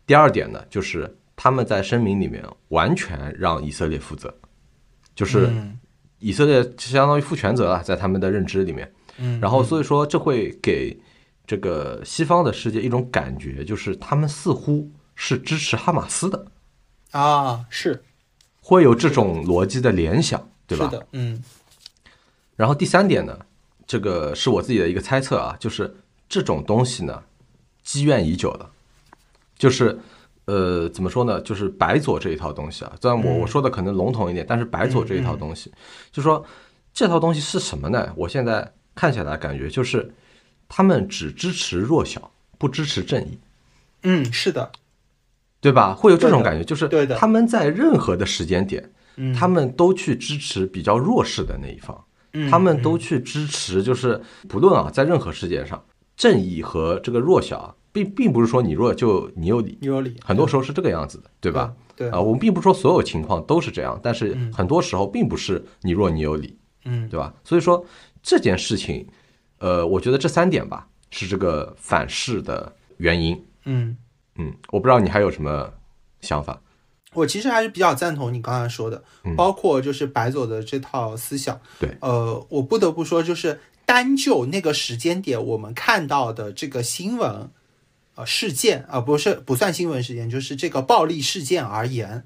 [0.05, 4.35] 第二点呢，就是他们在声明里面完全让以色列负责，
[5.15, 5.49] 就是
[6.19, 8.93] 以色列相当于负全责了，在他们的认知里面。
[9.17, 10.99] 嗯然后所以说这会给
[11.47, 16.45] 这个西方的世界一种感觉，就是他们似乎是支持哈马斯的
[17.15, 18.03] 啊，是
[18.61, 20.91] 会有这种逻辑的联想，对吧？
[20.91, 21.43] 是的，嗯
[22.57, 23.39] 然后第三点呢，
[23.87, 25.97] 这个是我自己的一个猜测啊，就是
[26.29, 27.23] 这种东西呢，
[27.83, 28.71] 积怨已久了，
[29.57, 29.99] 就是
[30.47, 31.41] 呃，怎么说呢？
[31.43, 35.73] 就是白左这一套东西啊，虽然我我说的可能笼统一点，但是白左这一套东西，
[36.11, 36.45] 就说
[36.93, 38.13] 这套东西是什么呢？
[38.17, 40.13] 我现在看起来感觉就是
[40.69, 43.39] 他们只支持弱小，不支持正义。
[44.03, 44.71] 嗯，是的，
[45.65, 45.95] 对吧？
[45.95, 46.87] 会有这种感觉，就是
[47.19, 52.05] 他们在任何的时间点，嗯他们都去支持比较弱势的那一方，
[52.35, 55.83] 嗯他们都去支持，就是不论啊，在任何事件上，
[56.17, 61.73] 正义和这个弱小啊，并并不是说你弱就你有理，你有理，很多时候是这个样子的，对吧？
[61.97, 67.33] 对，啊，我们并不是说所有情况都是这样，但是很多时候并不是你弱你有理，嗯对吧？
[67.43, 67.83] 所以说
[68.23, 69.07] 这件事情，
[69.61, 73.43] 呃，我觉得这三点吧是这个反噬的原因。
[73.65, 73.97] 嗯。
[74.37, 75.73] 嗯，我不知道你还有什么
[76.21, 76.61] 想法。
[77.13, 79.05] 我其实还是比较赞同你刚才说的，
[79.37, 81.61] 包括就是白左的这套思想。
[81.79, 87.51] 对，呃，我不得不说，就是单就那个时间点我们看到的这个新闻，
[88.17, 92.25] 呃，事件啊、呃，不是不算新闻事件，就是这个暴力事件而言，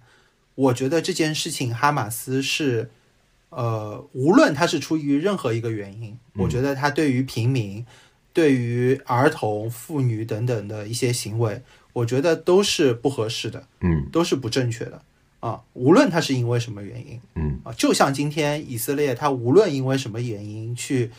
[0.55, 2.91] 我觉得这件事情哈马斯是，
[3.51, 7.85] 呃，无论他是出于任何一个原因，我觉得他对于平民、
[8.33, 11.63] 对于儿童、妇女等等的一些行为，
[11.93, 13.67] 我觉得都是不合适的。
[13.81, 15.01] 嗯都是不正确的
[15.41, 21.11] 啊，无论它是因为什么原因嗯啊，就像今天以色列，它无论因为什么原因去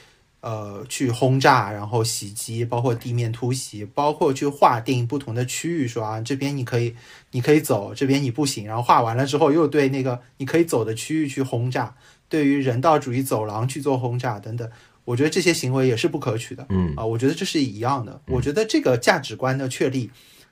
[0.41, 6.93] 呃去轰炸，然后袭击，包括地面突袭，包括去划定不同的区域，说啊这边你可以
[7.31, 11.95] 你可以走，这边你不行，然后划完了之后又对那个你可以走的区域去轰炸，
[12.27, 14.69] 对于人道主义走廊去做轰炸等等，
[15.05, 16.65] 我觉得这些行为也是不可取的。
[16.69, 18.21] 嗯啊，我觉得这是一样的。
[18.27, 20.09] 我觉得这个价值观的确立，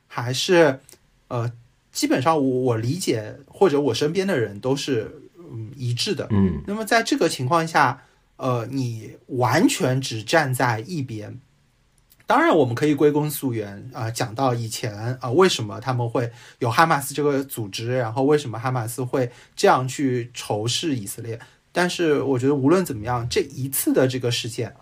[0.07, 0.79] 还是
[1.27, 1.51] 呃，
[1.91, 6.27] 基本上我我理解或者我身边的人都是嗯一致的。
[6.31, 8.03] 嗯那么在这个情况下，
[8.37, 11.39] 呃，你完全只站在一边。
[12.25, 16.29] 当然，我们可以归根溯源啊、讲到以前啊、为什么他们会
[16.59, 21.39] 有哈马斯这个组织，然后为什么哈马斯会这样去仇视以色列。
[21.71, 24.75] 但是，我觉得无论怎么样，这一次的这个事件，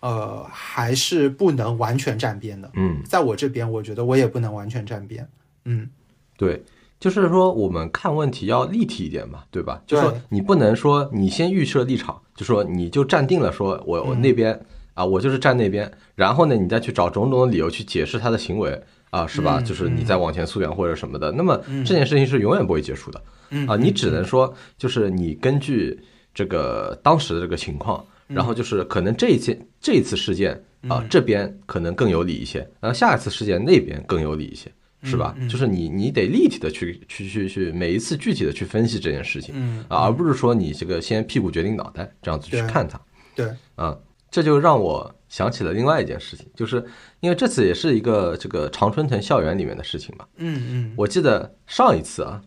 [0.00, 2.70] 呃，还是不能完全站边的。
[2.74, 5.28] 嗯，在我这边，我觉得我也不能完全站边。
[5.64, 5.88] 嗯，
[6.36, 6.62] 对，
[6.98, 9.82] 就是说我们看问题要立体一点嘛，对吧？
[9.86, 14.58] 就对说你不能说你先预设立场，就说你就站定了，说我我那边
[14.94, 19.58] 啊，我就是站那边，然后呢，你再去找种种的理由去解释他的行为啊，是吧？
[19.60, 23.22] 嗯就是你再往前溯源或者什么的，那么这件事情是永远不会结束的。
[23.50, 26.00] 嗯啊，你只能说就是你根据
[26.32, 28.04] 这个当时的这个情况，
[28.34, 34.72] 然后就是可能这一件这一次事件啊，这边可能更有理一些，然后下一次事件那边更有理一些，
[35.02, 35.36] 是吧？
[35.48, 43.00] 就是你你得立体的去去去去每一次具体的去分析这件事情嗯啊，而不是说你这个先屁股决定脑袋这样子去看它。
[43.34, 43.96] 对，啊，
[44.30, 46.84] 这就让我想起了另外一件事情，就是
[47.20, 50.26] 因为这次也是一个这个常春藤校园里面的事情嘛。
[50.36, 52.40] 嗯嗯我记得上一次啊，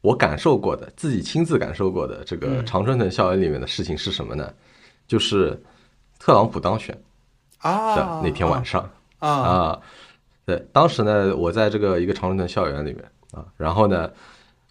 [0.00, 4.52] 我感受过的，自己亲自感受过的这个常春藤校园里面的事情是什么呢？
[5.06, 5.62] 就是
[6.18, 7.00] 特朗普当选
[7.58, 9.80] 啊的那天晚上啊啊。
[10.44, 14.10] 对，当时呢，我在这个一个常春藤校园里面啊，然后呢，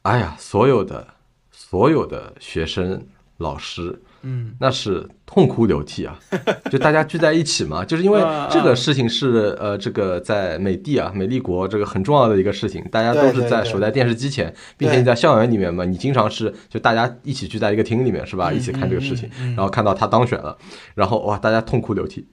[0.04, 1.06] 哎呀，所有的
[1.52, 3.06] 所有的学生、
[3.38, 4.56] 老师，嗯。
[4.60, 6.20] 那是痛哭流涕啊！
[6.72, 20.58] 就大家聚在一起嘛，就是因为啊这个事情是呃，这个在美帝啊、美丽国这个很重要的一个事情，大家都是在守在电视机前，并且你在校园里面嘛，你经常是就大家一起聚在一个厅里面是吧，一起看这个事情，然后看到他当选了，
[20.96, 22.28] 然后哇，大家痛哭流涕，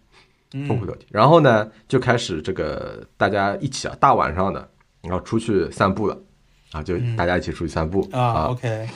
[0.66, 4.68] 痛哭流涕，然后呢就开始这个大家一起啊，大晚上的，
[5.02, 6.18] 然后出去散步了。
[6.72, 8.88] 啊，就大家一起出去散步啊，OK，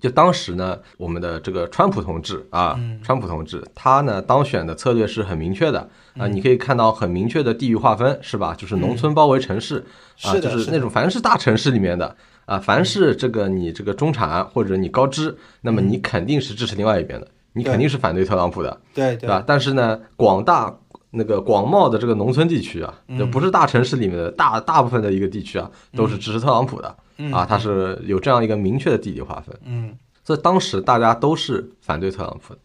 [0.00, 3.00] 就当时呢，我们的这个川普同志啊，嗯。
[3.02, 5.80] 川普同志他呢当选的策略是很明确的
[6.16, 6.32] 啊，嗯。
[6.32, 8.54] 你可以看到很明确的地域划分，是吧？
[8.56, 9.84] 就是农村包围城市
[10.22, 19.28] 啊，就是是那种凡是大城市里面的啊，凡是这个你这个中产或者你高知，那么你肯定是支持另外一边的，你肯定是反对特朗普的，对对。
[19.28, 19.42] 吧？
[19.46, 20.74] 但是呢，广大
[21.10, 23.18] 那个广袤的这个农村地区啊，嗯。
[23.18, 26.96] 就不是大城市里面的大大部分的一个地区啊，都是支持特朗普的
[27.32, 29.58] 啊，它是有这样一个明确的地理划分。
[29.64, 29.96] 嗯。
[30.24, 32.60] 所以当时大家都是反对特朗普的，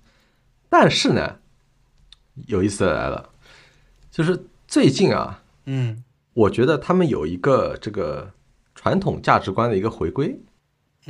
[0.69, 1.35] 但是呢，
[2.47, 3.29] 有意思的来了，
[4.11, 6.03] 就是最近啊，嗯。
[6.33, 8.29] 我觉得他们有一个这个
[8.73, 10.37] 传统价值观的一个回归，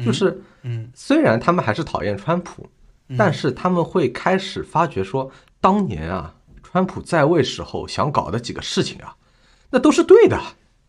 [0.05, 0.91] 就是嗯。
[0.93, 2.69] 虽然他们还是讨厌川普，
[3.17, 9.15] 但是他们会开始发觉说，当年啊，川普在位时候想搞的几个事情啊，
[9.69, 10.39] 那都是对的，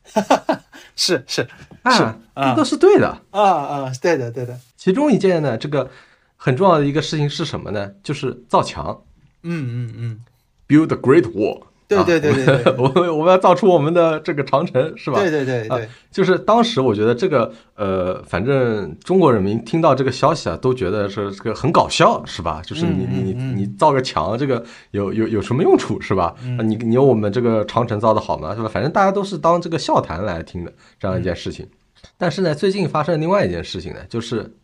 [0.97, 1.49] 是是
[1.83, 3.09] 啊，啊这都是对的。
[3.31, 5.91] 啊啊，对的对的，其中一件呢，这个
[6.37, 7.91] 很重要的一个事情是什么呢？
[8.03, 9.03] 就是造墙
[9.43, 10.21] 嗯嗯嗯
[10.69, 11.63] ，，build a great wall。
[11.87, 15.19] 对对对对对我们 我们要造出我们的这个长城，是吧？
[15.21, 22.63] 对对对对，就是当时我觉得这个呃，反正中国人民听到这个消息啊，都觉得是这个很搞笑，是吧？
[22.65, 26.35] 就是你你你你造个墙，这个有有有什么用处，是吧？
[26.59, 28.55] 啊你你有我们这个长城造的好吗？
[28.55, 28.69] 是吧？
[28.69, 31.69] 反正大家都是当这个笑谈来听的这样一件事情。
[32.17, 34.55] 但是呢，最近发生另外一件事情呢，就是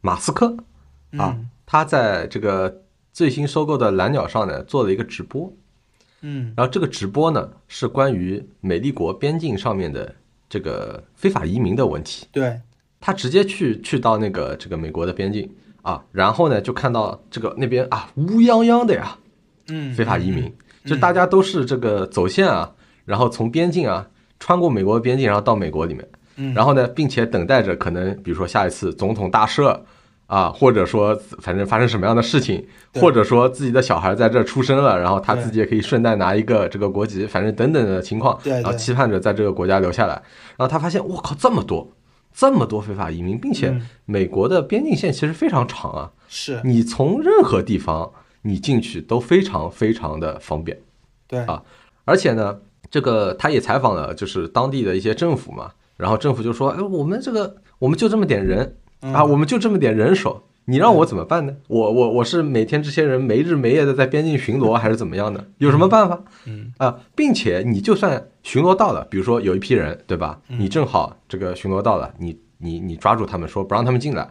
[0.00, 0.56] 马斯克
[1.16, 1.36] 啊，
[1.66, 2.82] 他在这个
[3.12, 5.52] 最新收购的蓝鸟上呢做了一个直播，
[6.22, 10.14] 嗯然后这个直播呢是关于美利国边境上面的
[10.48, 12.26] 这个非法移民的问题。
[12.32, 12.60] 对，
[13.00, 15.48] 他直接去去到那个这个美国的边境
[15.82, 19.18] 啊，然后呢就看到这个那边啊乌泱泱的呀
[19.68, 20.52] 嗯非法移民，
[20.84, 22.72] 就大家都是这个走线啊，
[23.04, 24.08] 然后从边境啊
[24.38, 29.78] 穿过美国的边境，然后到美国里面，嗯然后呢，并且等待着可能比如说下一次总统大赦。
[30.32, 40.14] 啊，或者说反正发生什么样的事情，或者说自己的小孩在这出生了，然后他自己也可以顺带拿一个这个国籍，反正等等的情况，然后期盼着在这个国家留下来。
[40.56, 41.86] 然后他发现，我靠，这么多，
[42.32, 43.86] 这么多非法移民，并且嗯。
[44.06, 48.10] 美国的边境线其实非常长啊，是，你从任何地方
[48.40, 50.80] 你进去都非常非常的方便。
[51.28, 51.40] 对。
[51.40, 51.62] 啊。
[52.06, 52.58] 而且呢，
[52.90, 60.44] 这个他也采访了就是当地的一些政府嘛，然后政府就说，哎，我们这个我们就这么点人嗯啊，我们就这么点人手。
[60.64, 61.56] 你让我怎么办呢？
[61.66, 65.44] 我我我是每天这些人没日没夜的在边境巡逻，还是怎么样的？
[65.58, 66.22] 有什么办法？
[66.46, 70.40] 嗯啊，并且你就算巡逻到了，比如说有一批人，对吧？
[70.48, 74.30] 嗯你正好这个巡逻到了，你你你抓住他们，说不让他们进来，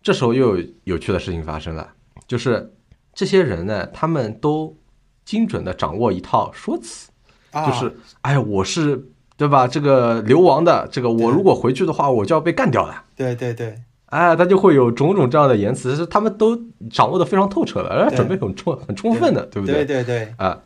[0.00, 1.88] 这时候又有有趣的事情发生了，
[2.28, 2.72] 就是
[3.12, 4.76] 这些人呢，他们都
[5.24, 7.10] 精准的掌握一套说辞，
[7.50, 9.66] 啊就是哎，我是对吧？
[9.66, 13.02] 这个流亡的，这个我如果回去的话，我就要被干掉了。
[13.16, 13.74] 对对对
[14.10, 16.56] 哎，他就会有种种这样的言辞，是他们都
[16.90, 20.60] 掌握的非常透彻了，而且对准备很充很充分的，对不对对对对，啊，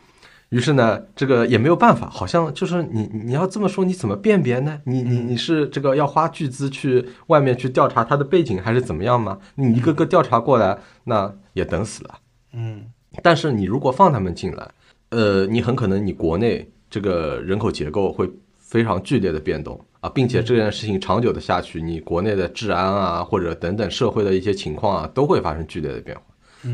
[0.51, 4.80] 于是呢，这个也没有办法，好像就是你你要这么说，你怎么辨别呢？
[4.84, 9.38] 你你你是这个要花巨资去外面去调查他的背景，还是怎么样吗？
[9.57, 12.14] 你一个个调查过来，那也等死了。
[12.53, 12.82] 嗯
[13.22, 14.68] 但是你如果放他们进来，
[15.11, 18.30] 呃，你很可能你国内这个人口结构会
[18.73, 26.23] 非常剧烈的变动啊，并且这件事情长久的下去，你国内的治安啊，或者等等社会的一些情况啊，都会发生剧烈的变化，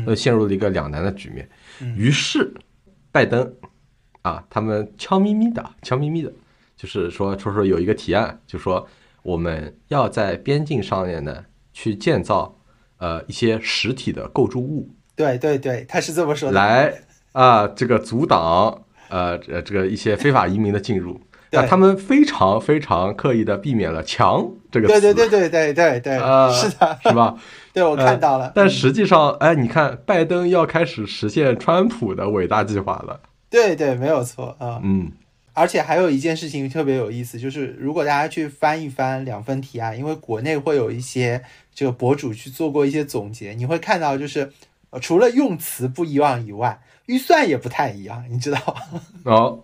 [0.05, 1.49] 呃，陷入了一个两难的局面。
[1.97, 2.53] 于是，
[3.11, 3.53] 拜登
[4.21, 6.31] 啊，他们悄咪咪的，悄咪咪的，
[6.77, 8.87] 就是说说说有一个提案，就说
[9.21, 11.43] 我们要在边境上面呢
[11.73, 12.57] 去建造
[12.99, 16.55] 呃一些实体的构筑物，对对对，他是这么说的。
[16.55, 16.93] 来
[17.33, 21.19] 啊，这个阻挡呃这这个一些非法移民的进入。
[21.51, 27.35] 对那他们非常非常刻意的避免了“强”这个词，对对对对对对对，啊，是的，是吧？
[27.73, 28.51] 对我看到了。
[28.53, 33.19] 但实际上，哎，你看，拜登要开始实现川普的伟大计划了。
[33.49, 34.79] 对对，没有错啊。
[34.83, 35.11] 嗯
[35.55, 41.43] 而且还有一件事情特别有意思，就是如果大家去翻一翻两份提案，因为国内会有一些
[41.73, 44.49] 这个博主去做过一些总结，你会看到就是，
[44.91, 48.57] 呃除了用词不一样以外，预算也不太一样，你知道
[48.93, 49.01] 吗？
[49.25, 49.59] 哦，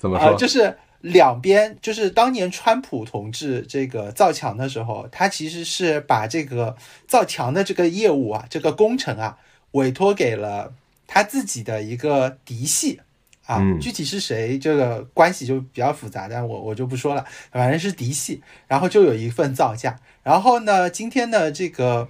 [0.00, 0.34] 怎么啊，说？
[0.36, 0.76] 就是
[1.06, 6.76] 两边，就是当年川普同志这个造墙的时候，他其实是把这个
[7.06, 9.38] 造墙的这个业务啊，这个工程啊，
[9.72, 10.74] 委托给了
[11.06, 13.00] 他自己的一个嫡系
[13.44, 13.78] 啊，嗯。
[13.78, 22.08] 具体是谁，这个关系就比较复杂，但我我就不说了，反正是嫡系，然后就有一份造价，然后呢，今天的这个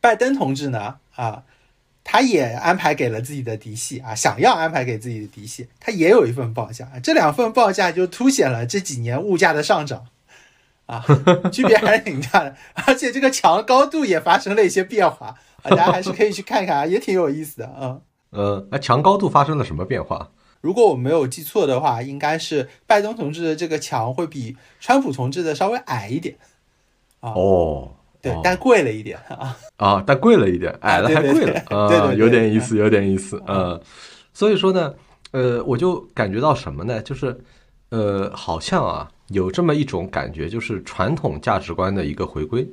[0.00, 1.42] 拜登同志呢，啊。
[2.04, 10.06] 他也安排给了自己的嫡系啊，想要安排给自己的嫡系，他也有一份报价，这两份报价就凸显了这几年物价的上涨，
[10.86, 11.04] 啊，
[11.52, 18.00] 区别还是挺大的，而且这个墙高度也发生了一些变化啊，大家还是可以去看看啊， 也挺有意思的啊。
[18.30, 20.30] 呃，那墙高度发生了什么变化？
[20.60, 26.36] 如果我没有记错的话，应该是拜登同志的这个墙会比川普同志的稍微矮一点
[27.20, 28.40] 啊，哦，对，哦。
[28.42, 29.58] 但贵了一点啊。
[29.76, 33.78] 啊，但贵了一点，矮了还贵了，啊，有点意思，有点意思，嗯，
[34.32, 34.94] 所以说呢，
[35.32, 37.02] 呃，我就感觉到什么呢？
[37.02, 37.36] 就是，
[37.90, 42.66] 呃，好像啊，有这么一种感觉，就是传统价值观的一个回归。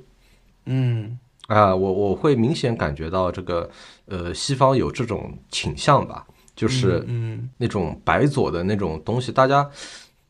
[0.65, 1.17] 嗯。
[1.47, 3.67] 啊，我我会明显感觉到这个，
[4.05, 6.23] 呃，西方有这种倾向吧，
[6.55, 7.49] 就是嗯。
[7.57, 9.67] 那种白左的那种东西，大家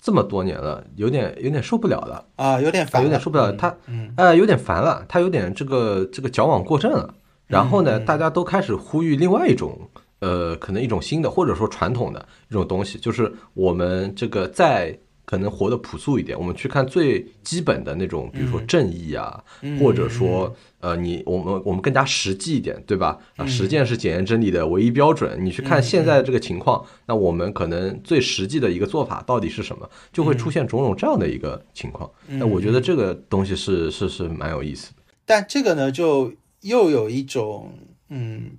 [0.01, 2.25] 这么多年了，有点有点受不了了。
[2.37, 4.13] 啊，有点烦了，有点受不了嗯他嗯。
[4.15, 7.13] 呃，有点烦了，他有点这个这个矫枉过正了。
[7.47, 9.77] 然后呢，大家都开始呼吁另外一种，
[10.19, 14.97] 呃，可能一种新的或者说传统的一种东西，就是我们这个在
[15.29, 23.09] 可能活得朴素一点，我们去看最基本的那种，比如说正义啊，嗯或者说呃，你我们我们更加实际一点，对吧？
[23.35, 25.37] 啊，嗯实践是检验真理的唯一标准。
[25.45, 32.09] 你去看现在的这个情况，那我们可能最实际的一个做法到底是什么，就会出现种种这样的一个情况。
[32.27, 35.03] 嗯那我觉得这个东西是是是蛮有意思的。
[35.27, 37.71] 但这个呢，就又有一种
[38.09, 38.53] 嗯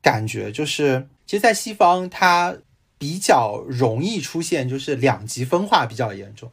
[0.00, 2.56] 感觉，就是其实，在西方它
[3.02, 6.52] 比较容易出现，就是两极分化比较严重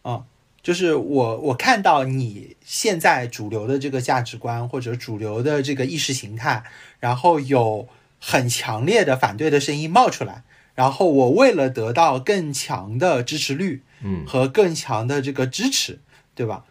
[0.00, 0.24] 啊。
[0.62, 6.64] 就是我我看到你现在主流的这个价值观或者主流的这个意识形态，
[6.98, 7.86] 然后有
[8.18, 10.44] 很强烈的反对的声音冒出来，
[10.74, 16.00] 然后我为了得到更强的支持率，嗯和更强的这个支持，
[16.34, 16.64] 对吧？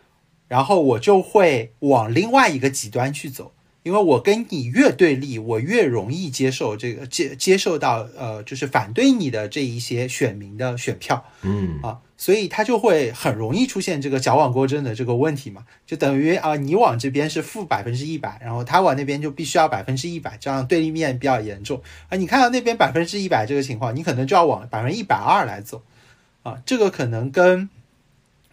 [0.48, 11.80] 然后我就会往另外一个极端去走，因为我跟你越对立，我越容易接受这个接接受到呃，就是反对你的这一些选民的选票嗯。
[11.82, 21.82] 啊，所以他就会很容易出现这个矫枉过正的这个问题嘛，就等于啊，你往这边是负百分之一百，然后他往那边就必须要百分之一百，这样对立面比较严重。
[22.10, 22.18] 啊。
[22.18, 25.82] 你看到那边百分之一百这个情况，你可能就要往百分之一百二来走。
[26.44, 27.70] 啊，这个可能跟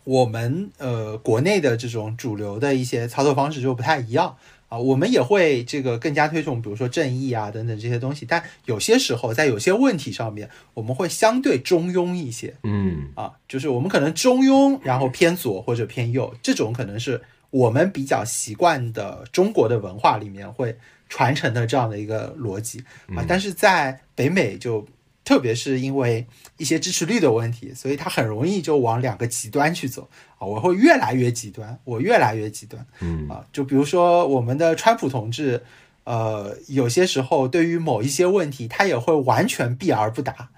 [0.04, 4.36] 我们呃国内的这种主流的一些操作方式就不太一样
[4.76, 12.54] 啊，我们也会这个更加推崇，比如说正义啊等等这些东西，但有些时候在有些问题上面，我们会相对中庸一些。
[12.62, 13.08] 嗯。
[13.14, 20.76] 啊，就是我们可能中庸，然后偏左或者偏右，这种可能是我们比较习惯的中国的文化里面会
[21.08, 22.84] 传承的这样的一个逻辑。
[23.16, 24.86] 啊，但是在北美就。
[25.26, 26.24] 特别是因为
[26.56, 30.08] 一些支持率的问题，所以他很容易就往两个极端去走
[30.38, 30.46] 啊！
[30.46, 33.44] 我会越来越极端，我越来越极端嗯啊！
[33.52, 35.64] 就比如说我们的川普同志，
[36.04, 40.50] 呃，有些时候对于某一些问题，他也会完全避而不答，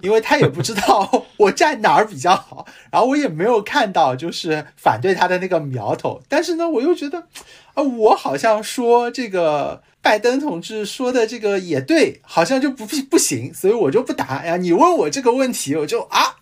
[0.00, 7.26] 因为他也不知道 我站哪儿比较好，然后我也没有看到就是反对他的那个苗头，但是呢，我又觉得
[7.74, 9.82] 啊，我好像说这个。
[10.04, 14.24] 拜登同志说的这个也对，好像就不不行，所以我就不答。
[14.38, 16.38] 哎呀，你问我这个问题，我就啊，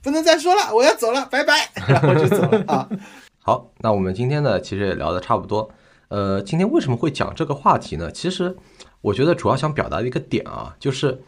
[0.00, 2.88] 不能再说了，我要走了，拜拜， 然后就走了啊。
[3.44, 5.70] 好，那我们今天呢，其实也聊得差不多。
[6.08, 8.10] 呃，今天为什么会讲这个话题呢？
[8.10, 8.56] 其实
[9.02, 11.22] 我觉得主要想表达的一个点啊，就是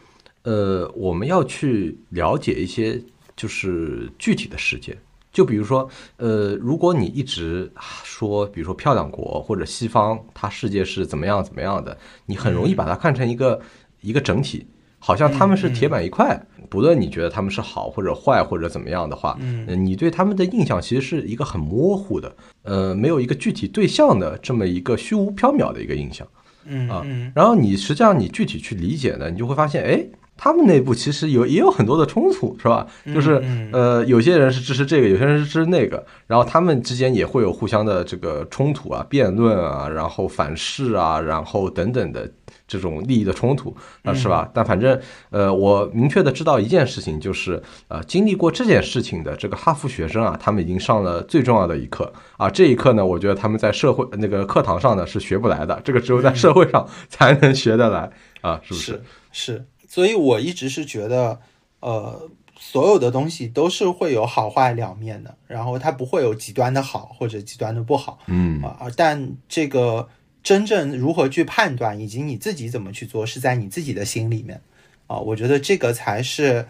[0.45, 3.01] 呃，我们要去了解一些
[3.35, 4.97] 就是具体的事件。
[5.33, 7.69] 就比如说，呃，如果你一直
[8.05, 13.59] 说，比如说漂亮国或者西方，它世界是怎么样怎么样的，你很容易把它看成一个
[13.99, 14.65] 一个整体，
[14.97, 16.41] 好像他们是铁板一块。
[16.69, 26.25] 不论你觉得他们是好或者坏或者怎么样的话，嗯你对他们的印象其实是一个很模糊的，呃，没有一个具体对象的这么一个虚无缥缈的一个印象。
[26.25, 26.31] 啊
[26.67, 30.03] 嗯啊然后你实际上你具体去理解呢，你就会发现，哎，
[30.37, 32.85] 他们内部其实有也有很多的冲突，是吧？
[33.13, 42.29] 就是嗯呃，有些人是支持这个，有些人是支持那个，然后他们之间也会有互相的这个冲突啊、辩论啊，然后反噬啊，然后等等的
[42.67, 44.49] 这种利益的冲突啊，是吧？
[44.53, 52.49] 但反正呃，我明确的知道一件事情，就是呃，经历过这件事情的这个哈佛学生啊，他们已经上了最重要的一课啊。
[52.49, 58.11] 这一课呢，我觉得他们在社会那个课堂上呢是学不来的，这个只有在社会上才能学得来
[58.41, 58.91] 啊，是不是？
[58.91, 61.39] 是是，所以我一直是觉得，
[61.79, 70.07] 呃，所有的东西都是会有好坏两面的，然后它不会有极端的好或者极端的不好嗯啊、啊但这个
[70.41, 74.61] 真正如何去判断，以及你自己怎么去做，是在你自己的心里面
[75.07, 75.17] 啊。
[75.17, 76.67] 我觉得这个才是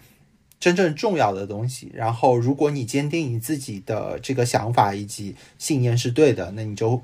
[0.59, 1.91] 真正重要的东西。
[1.93, 7.01] 然后，如果你坚定你自己的这个想法以及信念是对的，那你就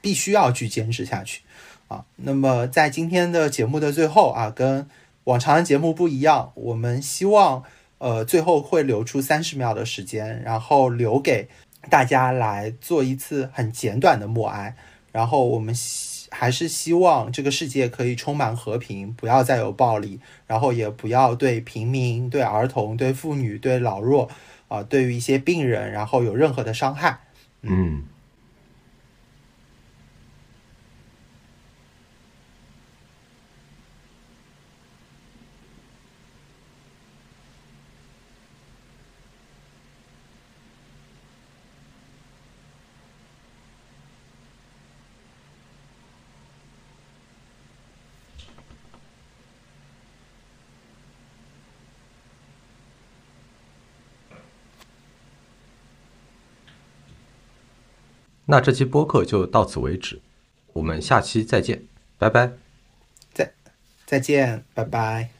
[0.00, 1.42] 必须要去坚持下去
[1.88, 2.06] 啊。
[2.16, 4.88] 那么，在今天的节目的最后啊，跟
[5.24, 7.64] 往常的节目不一样，我们希望
[7.98, 11.48] 呃最后会留出三十秒的时间，然后留给
[11.90, 14.76] 大家来做一次很简短的默哀。
[15.12, 24.28] 然后我们希还是希望这个世界可以充满和平，不要再有暴力，然后也不要对平民、对儿童、对妇女、对老弱
[24.68, 27.20] 啊、对于一些病人，然后有任何的伤害。
[27.62, 28.02] 嗯。
[58.54, 60.20] 那这期播客就到此为止，
[60.74, 61.82] 我们下期再见，
[62.18, 62.52] 拜拜。
[63.32, 63.52] 再
[64.06, 65.34] 再见，拜拜。